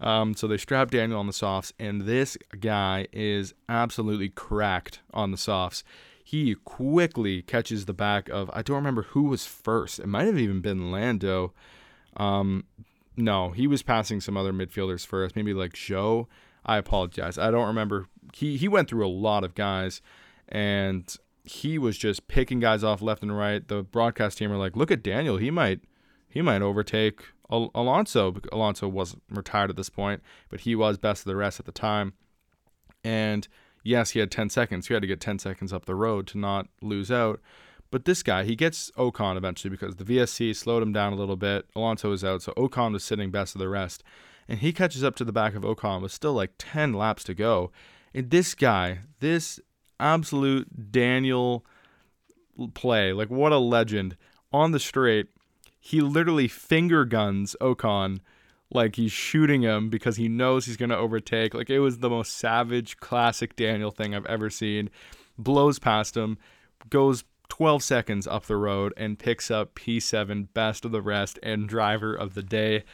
[0.00, 5.30] Um, so they strap Daniel on the softs, and this guy is absolutely cracked on
[5.30, 5.82] the softs.
[6.22, 9.98] He quickly catches the back of, I don't remember who was first.
[9.98, 11.54] It might have even been Lando.
[12.16, 12.64] Um,
[13.16, 16.26] no, he was passing some other midfielders first, maybe like Zhou.
[16.68, 17.38] I apologize.
[17.38, 18.06] I don't remember.
[18.34, 20.02] He, he went through a lot of guys,
[20.48, 23.66] and he was just picking guys off left and right.
[23.66, 25.38] The broadcast team were like, look at Daniel.
[25.38, 25.80] He might
[26.28, 28.36] he might overtake Al- Alonso.
[28.52, 31.72] Alonso was retired at this point, but he was best of the rest at the
[31.72, 32.12] time.
[33.02, 33.48] And
[33.82, 34.88] yes, he had 10 seconds.
[34.88, 37.40] He had to get 10 seconds up the road to not lose out.
[37.90, 41.36] But this guy, he gets Ocon eventually because the VSC slowed him down a little
[41.36, 41.66] bit.
[41.74, 44.04] Alonso was out, so Ocon was sitting best of the rest.
[44.48, 47.34] And he catches up to the back of Ocon with still like 10 laps to
[47.34, 47.70] go.
[48.14, 49.60] And this guy, this
[50.00, 51.66] absolute Daniel
[52.74, 54.16] play, like what a legend
[54.52, 55.28] on the straight
[55.88, 58.20] he literally finger guns Ocon
[58.70, 61.54] like he's shooting him because he knows he's going to overtake.
[61.54, 64.90] Like it was the most savage, classic Daniel thing I've ever seen.
[65.38, 66.36] Blows past him,
[66.90, 71.68] goes 12 seconds up the road, and picks up P7, best of the rest, and
[71.68, 72.84] driver of the day.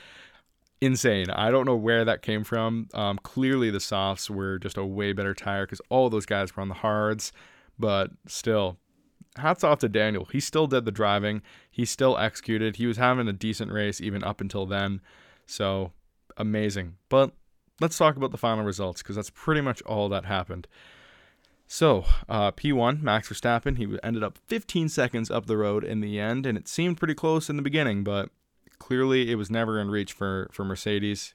[0.81, 1.31] Insane.
[1.31, 2.89] I don't know where that came from.
[2.95, 6.61] Um, clearly, the softs were just a way better tire because all those guys were
[6.61, 7.33] on the hards,
[7.79, 8.79] but still,
[9.39, 10.27] hats off to Daniel.
[10.27, 11.43] He still did the driving.
[11.71, 12.77] He still executed.
[12.77, 15.01] He was having a decent race even up until then.
[15.47, 15.93] So
[16.37, 16.97] amazing.
[17.09, 17.33] But
[17.81, 20.67] let's talk about the final results because that's pretty much all that happened.
[21.67, 26.21] So, uh, P1, Max Verstappen, he ended up 15 seconds up the road in the
[26.21, 28.29] end, and it seemed pretty close in the beginning, but
[28.79, 31.35] clearly it was never in reach for, for Mercedes.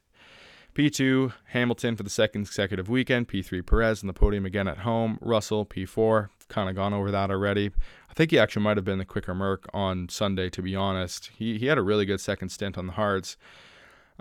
[0.75, 3.27] P2, Hamilton for the second consecutive weekend.
[3.27, 5.17] P3, Perez on the podium again at home.
[5.21, 7.71] Russell, P4, kind of gone over that already.
[8.09, 11.31] I think he actually might have been the quicker Merc on Sunday, to be honest.
[11.35, 13.35] He, he had a really good second stint on the hards.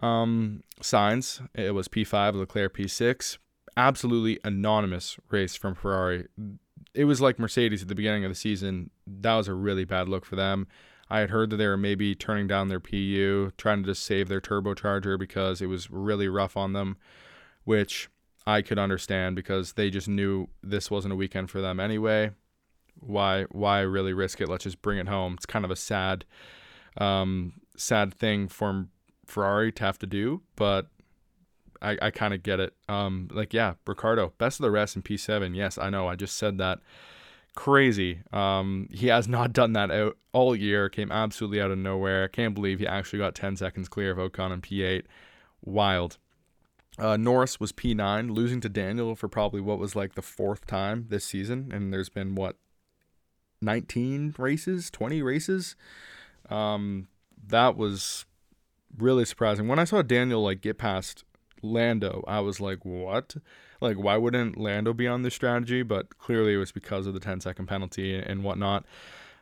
[0.03, 3.39] Um, Sainz, it was P5, Leclerc P6.
[3.77, 6.27] Absolutely anonymous race from Ferrari.
[6.95, 8.91] It was like Mercedes at the beginning of the season.
[9.07, 10.67] That was a really bad look for them.
[11.11, 14.29] I had heard that they were maybe turning down their PU, trying to just save
[14.29, 16.97] their turbocharger because it was really rough on them,
[17.65, 18.09] which
[18.47, 22.33] I could understand because they just knew this wasn't a weekend for them anyway.
[23.01, 24.49] why why really risk it?
[24.49, 25.35] Let's just bring it home.
[25.35, 26.25] It's kind of a sad
[26.97, 28.87] um, sad thing for
[29.27, 30.87] Ferrari to have to do, but
[31.81, 32.75] I, I kind of get it.
[32.89, 35.55] Um, like yeah, Ricciardo, best of the rest in P7.
[35.55, 36.09] Yes, I know.
[36.09, 36.81] I just said that.
[37.59, 38.21] Crazy.
[38.33, 40.89] Um, he has not done that out all year.
[40.89, 42.23] Came absolutely out of nowhere.
[42.23, 45.03] I can't believe he actually got 10 seconds clear of Ocon in P8.
[45.61, 46.19] Wild.
[47.01, 51.07] Uh, Norris was P9, losing to Daniel for probably what was like the fourth time
[51.09, 52.55] this season, and there's been what
[53.61, 55.75] 19 races, 20 races.
[56.49, 57.09] Um,
[57.45, 58.25] that was
[58.97, 59.67] really surprising.
[59.67, 61.25] When I saw Daniel like get past
[61.61, 63.35] Lando, I was like, what?
[63.81, 65.83] Like, why wouldn't Lando be on this strategy?
[65.83, 68.85] But clearly it was because of the 10 second penalty and whatnot.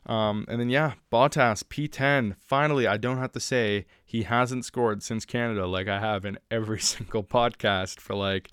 [0.07, 2.37] Um, and then, yeah, Bottas, P10.
[2.39, 6.39] Finally, I don't have to say he hasn't scored since Canada like I have in
[6.51, 8.51] every single podcast for like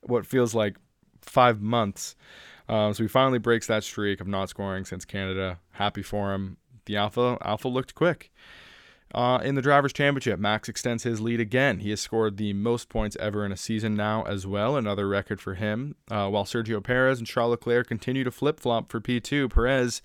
[0.00, 0.76] what feels like
[1.20, 2.16] five months.
[2.68, 5.58] Um, so he finally breaks that streak of not scoring since Canada.
[5.72, 6.56] Happy for him.
[6.86, 8.32] The Alfa Alfa looked quick.
[9.14, 11.78] Uh, in the Drivers' Championship, Max extends his lead again.
[11.78, 15.40] He has scored the most points ever in a season now as well, another record
[15.40, 15.94] for him.
[16.10, 20.02] Uh, while Sergio Perez and Charles Leclerc continue to flip flop for P2, Perez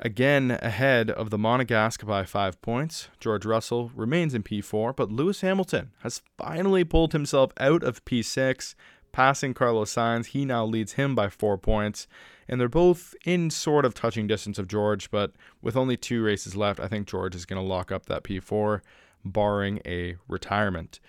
[0.00, 3.08] again ahead of the Monegasque by five points.
[3.20, 8.74] George Russell remains in P4, but Lewis Hamilton has finally pulled himself out of P6,
[9.12, 10.26] passing Carlos Sainz.
[10.26, 12.08] He now leads him by four points
[12.52, 16.54] and they're both in sort of touching distance of George, but with only two races
[16.54, 18.82] left, I think George is going to lock up that P4,
[19.24, 21.00] barring a retirement.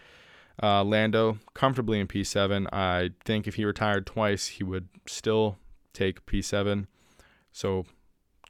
[0.64, 2.68] Uh, Lando comfortably in P7.
[2.72, 5.58] I think if he retired twice, he would still
[5.92, 6.88] take P7.
[7.52, 7.88] So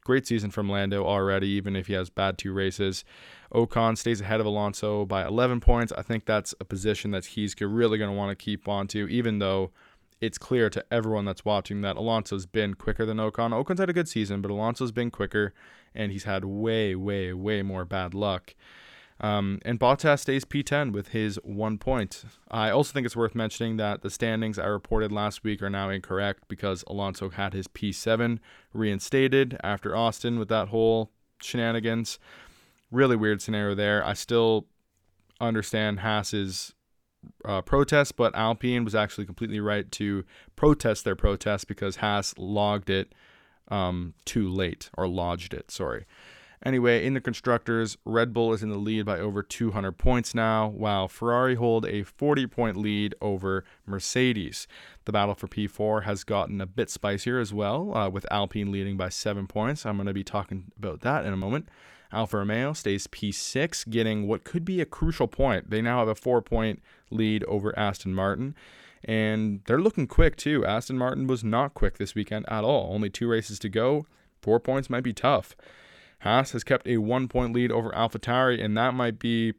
[0.03, 3.03] great season from Lando already, even if he has bad two races.
[3.51, 5.91] Ocon stays ahead of Alonso by 11 points.
[5.97, 9.08] I think that's a position that he's really going to want to keep on to,
[9.08, 9.71] even though
[10.21, 13.54] it's clear to everyone that's watching that Alonso's been quicker than Ocon.
[13.54, 15.54] Ocon's had a good season, but Alonso's been quicker,
[15.93, 18.56] and he's had way, way, way more bad luck.
[19.19, 22.26] Um, and Bottas stays P10 with his one point.
[22.49, 25.89] I also think it's worth mentioning that the standings I reported last week are now
[25.89, 28.39] incorrect because Alonso had his P7
[28.73, 32.19] reinstated after Austin with that whole shenanigans.
[32.91, 34.06] Really weird scenario there.
[34.06, 34.67] I still
[35.39, 36.73] understand Haas's
[37.45, 40.23] uh, protest, but Alpine was actually completely right to
[40.55, 43.13] protest their protest because Haas logged it
[43.69, 45.71] um, too late or lodged it.
[45.71, 46.05] Sorry.
[46.65, 50.69] Anyway, in the constructors, Red Bull is in the lead by over 200 points now,
[50.69, 54.65] while Ferrari hold a 40 point lead over Mercedes.
[55.03, 58.95] The battle for P4 has gotten a bit spicier as well, uh, with Alpine leading
[58.95, 59.86] by seven points.
[59.86, 61.67] I'm going to be talking about that in a moment.
[62.13, 65.69] Alfa Romeo stays P6, getting what could be a crucial point.
[65.69, 68.56] They now have a four point lead over Aston Martin,
[69.04, 70.65] and they're looking quick too.
[70.65, 72.93] Aston Martin was not quick this weekend at all.
[72.93, 74.06] Only two races to go.
[74.41, 75.56] Four points might be tough.
[76.19, 79.54] Haas has kept a one point lead over AlphaTauri, and that might be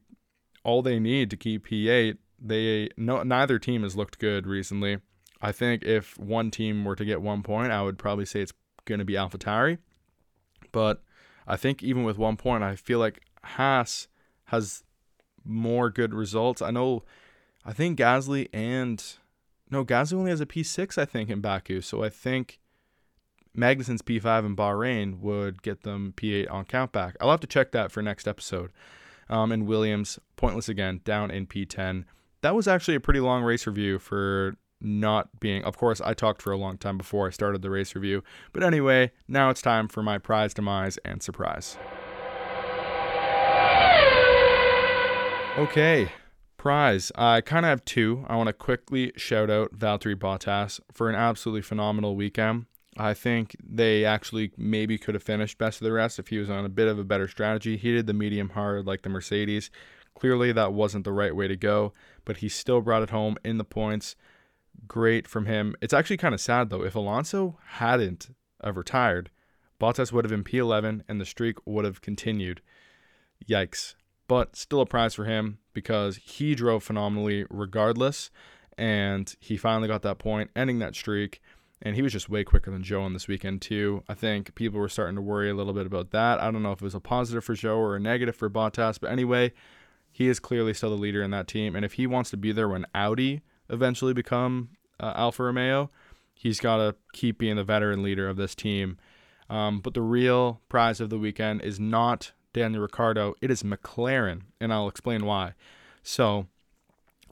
[0.63, 2.17] all they need to keep P8.
[2.41, 4.99] They no, neither team has looked good recently.
[5.41, 8.55] I think if one team were to get one point, I would probably say it's
[8.87, 9.79] going to be AlphaTauri.
[10.73, 11.03] But
[11.47, 14.09] I think even with one point, I feel like Haas
[14.47, 14.83] has
[15.45, 16.63] more good results.
[16.63, 17.05] I know,
[17.65, 19.03] I think Gasly and
[19.71, 21.81] no, Gasly only has a P6, I think, in Baku.
[21.81, 22.61] So I think
[23.57, 27.15] Magnussen's P5 in Bahrain would get them P8 on countback.
[27.21, 28.71] I'll have to check that for next episode.
[29.29, 32.05] Um, and Williams, pointless again, down in P10.
[32.43, 35.65] That was actually a pretty long race review for not being.
[35.65, 38.23] Of course, I talked for a long time before I started the race review.
[38.53, 41.77] But anyway, now it's time for my prize, demise, and surprise.
[45.57, 46.11] Okay,
[46.57, 47.13] prize.
[47.15, 48.25] I kind of have two.
[48.29, 52.67] I want to quickly shout out Valtteri Bottas for an absolutely phenomenal weekend.
[52.97, 56.51] I think they actually maybe could have finished best of the rest if he was
[56.51, 57.77] on a bit of a better strategy.
[57.77, 59.71] He did the medium hard like the Mercedes.
[60.15, 61.93] Clearly, that wasn't the right way to go,
[62.25, 64.15] but he still brought it home in the points
[64.87, 65.75] great from him.
[65.81, 66.85] It's actually kind of sad though.
[66.85, 69.31] If Alonso hadn't have retired,
[69.81, 72.61] Bottas would have been P11 and the streak would have continued.
[73.49, 73.95] Yikes.
[74.27, 78.31] But still a prize for him because he drove phenomenally regardless.
[78.79, 81.41] And he finally got that point, ending that streak.
[81.83, 84.03] And he was just way quicker than Zhou on this weekend, too.
[84.09, 86.41] I think people were starting to worry a little bit about that.
[86.41, 88.99] I don't know if it was a positive for Zhou or a negative for Bottas.
[88.99, 89.53] But anyway,
[90.11, 91.77] he is clearly still the leader in that team.
[91.77, 95.91] And if he wants to be there when Audi eventually become uh, Alfa Romeo,
[96.35, 98.99] he's got to keep being the veteran leader of this team.
[99.51, 104.43] Um, but the real prize of the weekend is not Daniel Ricciardo, it is McLaren,
[104.61, 105.55] and I'll explain why.
[106.03, 106.47] So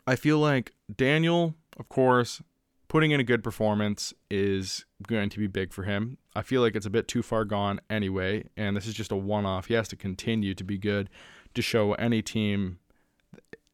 [0.06, 2.42] I feel like Daniel, of course,
[2.88, 6.18] putting in a good performance is going to be big for him.
[6.34, 9.16] I feel like it's a bit too far gone anyway, and this is just a
[9.16, 9.66] one off.
[9.66, 11.08] He has to continue to be good
[11.54, 12.78] to show any team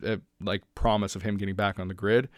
[0.04, 2.28] uh, like promise of him getting back on the grid.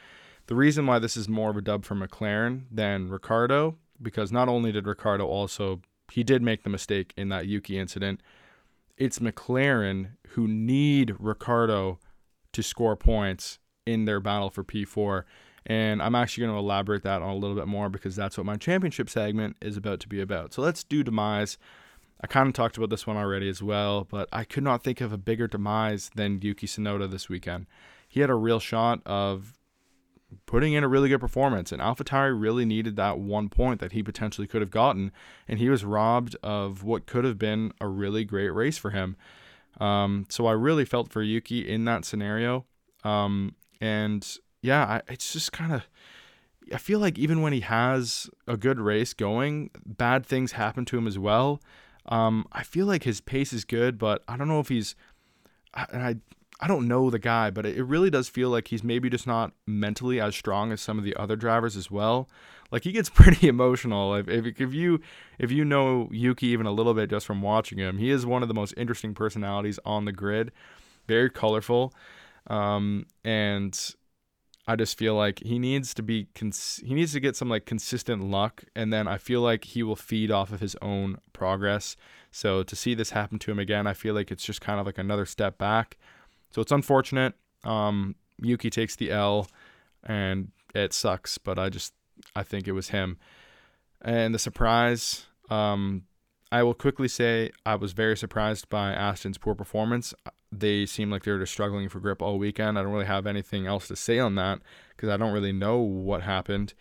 [0.47, 4.49] The reason why this is more of a dub for McLaren than Ricciardo, because not
[4.49, 5.81] only did Ricciardo also
[6.11, 8.21] he did make the mistake in that Yuki incident.
[8.97, 11.99] It's McLaren who need Ricciardo
[12.53, 15.25] to score points in their battle for P4.
[15.67, 18.47] And I'm actually going to elaborate that on a little bit more because that's what
[18.47, 20.53] my championship segment is about to be about.
[20.53, 21.59] So let's do demise.
[22.23, 25.01] I kind of talked about this one already as well, but I could not think
[25.01, 27.67] of a bigger demise than Yuki Tsunoda this weekend.
[28.09, 29.59] He had a real shot of
[30.47, 31.73] putting in a really good performance.
[31.73, 35.13] And AlphaTauri really needed that one point that he potentially could have gotten,
[35.49, 39.17] and he was robbed of what could have been a really great race for him.
[39.81, 42.67] Um, so I really felt for Yuki in that scenario.
[43.03, 44.27] Um, and
[44.63, 45.89] yeah, I, it's just kind of.
[46.73, 50.99] I feel like even when he has a good race going, bad things happen to
[50.99, 51.61] him as well.
[52.07, 54.95] Um, I feel like his pace is good, but I don't know if he's.
[55.93, 56.17] And I
[56.63, 59.53] I don't know the guy, but it really does feel like he's maybe just not
[59.67, 62.29] mentally as strong as some of the other drivers as well.
[62.71, 64.15] Like he gets pretty emotional.
[64.15, 65.01] If, if, if you
[65.39, 68.43] if you know Yuki even a little bit just from watching him, he is one
[68.43, 70.53] of the most interesting personalities on the grid.
[71.09, 71.95] Very colorful,
[72.49, 73.95] um, and
[74.71, 77.67] I just feel like he needs to be cons- he needs to get some like
[77.67, 81.97] consistent luck, and then I feel like he will feed off of his own progress.
[82.31, 84.87] So to see this happen to him again, I feel like it's just kind of
[84.87, 85.99] like another step back.
[86.53, 87.35] So it's unfortunate.
[87.65, 89.49] Um, Yuki takes the L,
[90.05, 91.37] and it sucks.
[91.37, 91.93] But I just
[92.37, 93.19] I think it was him.
[94.01, 96.05] And the surprise, um,
[96.53, 100.15] I will quickly say I was very surprised by Aston's poor performance.
[100.53, 102.79] They seem like they were just struggling for grip all weekend.
[102.79, 104.61] I don't really have anything else to say on that
[104.97, 106.75] because I don't really know what happened.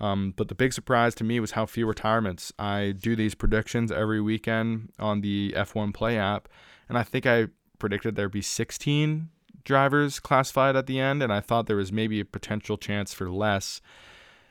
[0.00, 2.52] Um, but the big surprise to me was how few retirements.
[2.58, 6.48] I do these predictions every weekend on the F1 Play app,
[6.88, 7.48] and I think I
[7.78, 9.28] predicted there'd be 16
[9.64, 13.30] drivers classified at the end, and I thought there was maybe a potential chance for
[13.30, 13.80] less.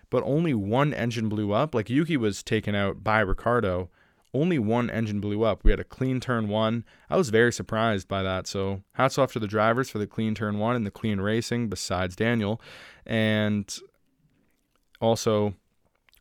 [0.10, 1.76] But only one engine blew up.
[1.76, 3.90] Like Yuki was taken out by Ricciardo.
[4.34, 5.64] Only one engine blew up.
[5.64, 6.86] We had a clean turn one.
[7.10, 8.48] I was very surprised by that.
[8.48, 11.68] So hats off to the drivers for the clean turn one and the clean racing,
[11.68, 12.62] besides Daniel.
[13.06, 13.74] And
[15.02, 15.56] also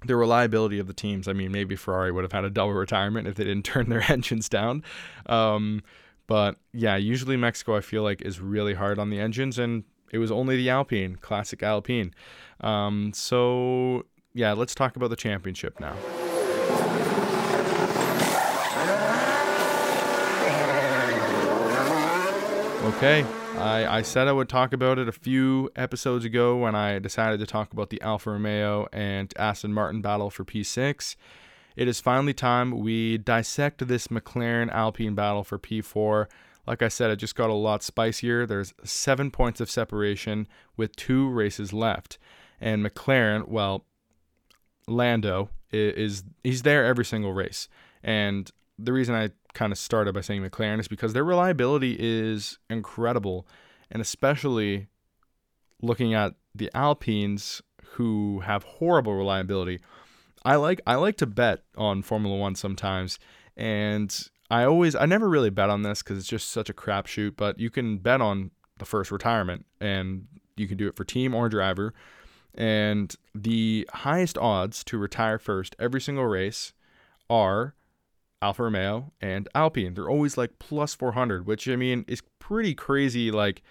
[0.07, 1.29] the reliability of the teams.
[1.29, 4.11] I mean, maybe Ferrari would have had a double retirement if they didn't turn their
[4.11, 4.83] engines down.
[5.27, 5.83] Um,
[6.27, 10.19] but yeah, usually Mexico I feel like is really hard on the engines, and it
[10.19, 12.15] was only the Alpine, classic Alpine.
[12.61, 15.97] Um, so yeah, let's talk about the championship now.
[22.83, 23.27] Okay,
[23.59, 27.39] I, I said I would talk about it a few episodes ago when I decided
[27.41, 31.15] to talk about the Alfa Romeo and Aston Martin battle for P6.
[31.77, 36.27] It is finally time we dissect this McLaren Alpine battle for P4.
[36.67, 38.47] Like I said, it just got a lot spicier.
[38.47, 42.17] There's seven points of separation with two races left.
[42.63, 43.85] And McLaren, well,
[44.87, 47.69] Lando is he's there every single race.
[48.03, 52.59] And the reason I kind of started by saying McLaren is because their reliability is
[52.69, 53.47] incredible.
[53.91, 54.89] And especially
[55.83, 59.81] looking at the Alpines who have horrible reliability.
[60.45, 63.19] I like I like to bet on Formula One sometimes,
[63.57, 64.17] and
[64.51, 67.37] I always I never really bet on this because it's just such a crapshoot.
[67.37, 70.27] But you can bet on the first retirement, and
[70.57, 71.95] you can do it for team or driver.
[72.55, 76.73] And the highest odds to retire first every single race
[77.29, 77.75] are
[78.43, 79.95] Alfa Romeo and Alpine.
[79.95, 83.31] They're always like plus 400, which I mean is pretty crazy.
[83.31, 83.63] Like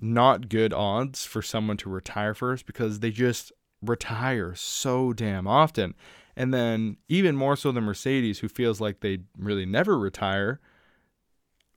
[0.00, 5.94] not good odds for someone to retire first because they just retire so damn often.
[6.34, 10.60] And then, even more so than Mercedes, who feels like they really never retire,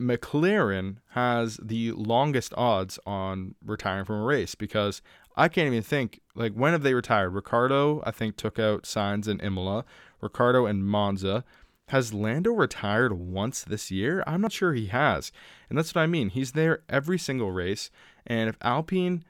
[0.00, 5.02] McLaren has the longest odds on retiring from a race because
[5.36, 7.30] I can't even think like when have they retired?
[7.30, 9.84] Ricciardo, I think, took out Sainz in Imola.
[10.22, 11.44] Ricciardo and Monza.
[11.88, 14.24] Has Lando retired once this year?
[14.26, 15.30] I'm not sure he has.
[15.68, 16.30] And that's what I mean.
[16.30, 17.90] He's there every single race.
[18.26, 19.24] And if Alpine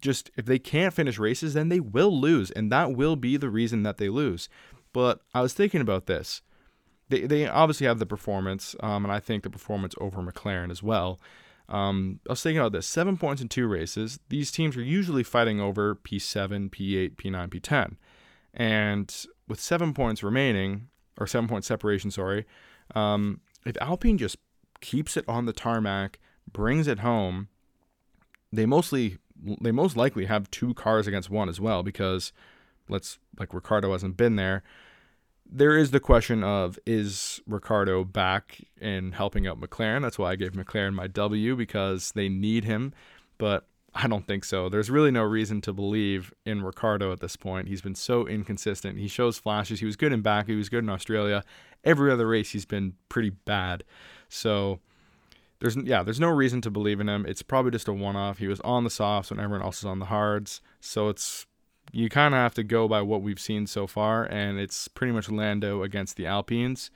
[0.00, 3.50] just if they can't finish races, then they will lose, and that will be the
[3.50, 4.48] reason that they lose.
[4.92, 6.42] But I was thinking about this.
[7.08, 10.82] They they obviously have the performance, um, and I think the performance over McLaren as
[10.82, 11.20] well.
[11.68, 14.18] Um, I was thinking about this: seven points in two races.
[14.28, 17.96] These teams are usually fighting over P7, P8, P9, P10,
[18.54, 20.88] and with seven points remaining,
[21.18, 22.46] or seven point separation, sorry,
[22.94, 24.36] um, if Alpine just
[24.80, 26.18] keeps it on the tarmac,
[26.52, 27.48] brings it home,
[28.52, 29.18] they mostly
[29.60, 32.32] they most likely have two cars against one as well because
[32.88, 34.62] let's like Ricciardo hasn't been there.
[35.48, 40.02] there is the question of is Ricciardo back in helping out McLaren?
[40.02, 42.92] That's why I gave McLaren my W because they need him,
[43.38, 43.66] but
[43.98, 44.68] I don't think so.
[44.68, 47.66] There's really no reason to believe in Ricciardo at this point.
[47.66, 48.98] He's been so inconsistent.
[48.98, 49.80] He shows flashes.
[49.80, 50.52] He was good in Baku.
[50.52, 51.42] He was good in Australia.
[51.82, 53.84] Every other race, he's been pretty bad.
[54.28, 54.80] So
[55.60, 57.24] there's yeah, there's no reason to believe in him.
[57.26, 58.36] It's probably just a one-off.
[58.36, 60.60] He was on the softs when everyone else is on the hards.
[60.80, 61.46] So it's
[61.90, 65.12] you kind of have to go by what we've seen so far, and it's pretty
[65.12, 66.90] much Lando against the Alpines.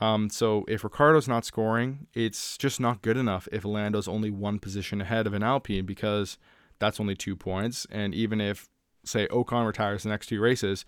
[0.00, 4.58] Um, so if Ricciardo's not scoring, it's just not good enough if Lando's only one
[4.58, 6.38] position ahead of an Alpine because
[6.78, 7.86] that's only two points.
[7.90, 8.68] And even if,
[9.04, 10.86] say, Ocon retires the next two races,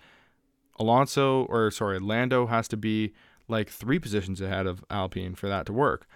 [0.78, 3.12] Alonso, or sorry, Lando has to be
[3.48, 6.06] like three positions ahead of Alpine for that to work.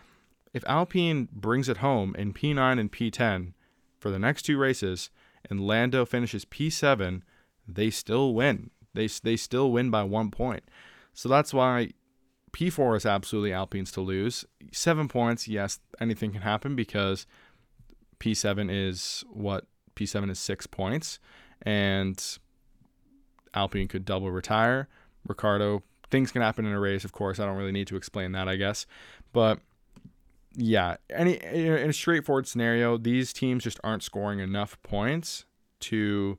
[0.55, 3.53] If Alpine brings it home in P9 and P10
[3.99, 5.11] for the next two races,
[5.51, 7.21] and Lando finishes P7,
[7.69, 8.71] they still win.
[8.95, 10.65] They, they still win by one point.
[11.13, 11.91] So that's why
[12.57, 14.47] P4 is absolutely Alpine's to lose.
[14.73, 17.27] Seven points, yes, anything can happen because
[18.19, 19.67] P7 is what?
[19.95, 21.19] P7 is six points,
[21.61, 22.39] and
[23.53, 24.89] Alpine could double retire.
[25.29, 27.39] Ricciardo, things can happen in a race, of course.
[27.39, 28.87] I don't really need to explain that, I guess.
[29.35, 29.59] But
[30.55, 35.45] yeah, any in a straightforward scenario, these teams just aren't scoring enough points
[35.81, 36.39] to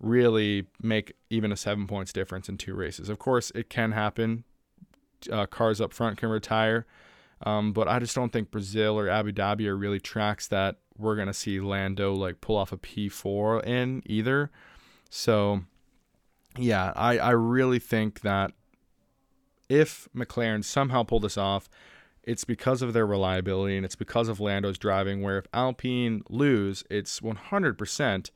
[0.00, 3.08] really make even a seven points difference in two races.
[3.08, 4.44] Of course, it can happen.
[5.30, 6.86] Uh, cars up front can retire,
[7.44, 11.16] um, but I just don't think Brazil or Abu Dhabi are really tracks that we're
[11.16, 14.50] gonna see Lando like pull off a P4 in either.
[15.10, 15.62] So,
[16.56, 18.52] yeah, I I really think that
[19.68, 21.68] if McLaren somehow pull this off
[22.26, 25.22] it's because of their reliability and it's because of Lando's driving.
[25.22, 28.30] Where if Alpine lose, it's 100%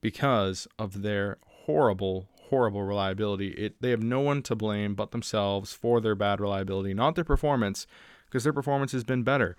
[0.00, 3.48] because of their horrible, horrible reliability.
[3.48, 7.24] It they have no one to blame but themselves for their bad reliability, not their
[7.24, 7.86] performance,
[8.26, 9.56] because their performance has been better.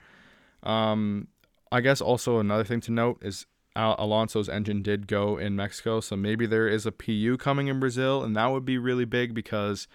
[0.64, 1.28] Um,
[1.72, 6.00] I guess also another thing to note is Al- Alonso's engine did go in Mexico,
[6.00, 9.34] so maybe there is a PU coming in Brazil, and that would be really big
[9.34, 9.88] because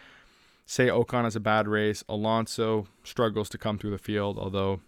[0.66, 4.80] say Ocon has a bad race, Alonso struggles to come through the field, although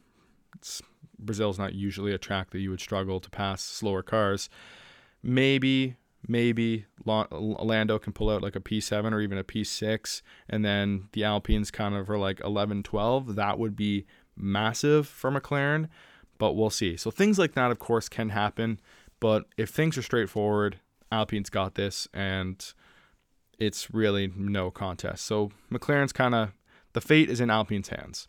[1.18, 4.48] Brazil's not usually a track that you would struggle to pass slower cars.
[5.22, 5.96] Maybe
[6.26, 11.24] maybe Lando can pull out like a P7 or even a P6 and then the
[11.24, 14.06] Alpines kind of are like 11 12 that would be
[14.36, 15.88] massive for McLaren
[16.38, 18.80] but we'll see so things like that of course can happen
[19.20, 20.80] but if things are straightforward
[21.12, 22.74] Alpine's got this and
[23.58, 25.24] it's really no contest.
[25.24, 26.52] So McLaren's kind of
[26.92, 28.28] the fate is in Alpine's hands.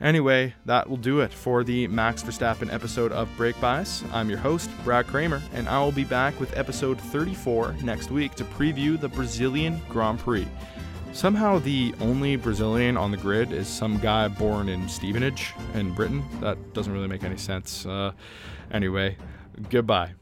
[0.00, 4.04] Anyway, that will do it for the Max Verstappen episode of Brake Bias.
[4.12, 8.34] I'm your host, Brad Kramer, and I will be back with episode 34 next week
[8.34, 10.46] to preview the Brazilian Grand Prix.
[11.14, 16.22] Somehow, the only Brazilian on the grid is some guy born in Stevenage in Britain.
[16.40, 17.86] That doesn't really make any sense.
[17.86, 18.12] Uh,
[18.70, 19.16] anyway,
[19.70, 20.12] goodbye.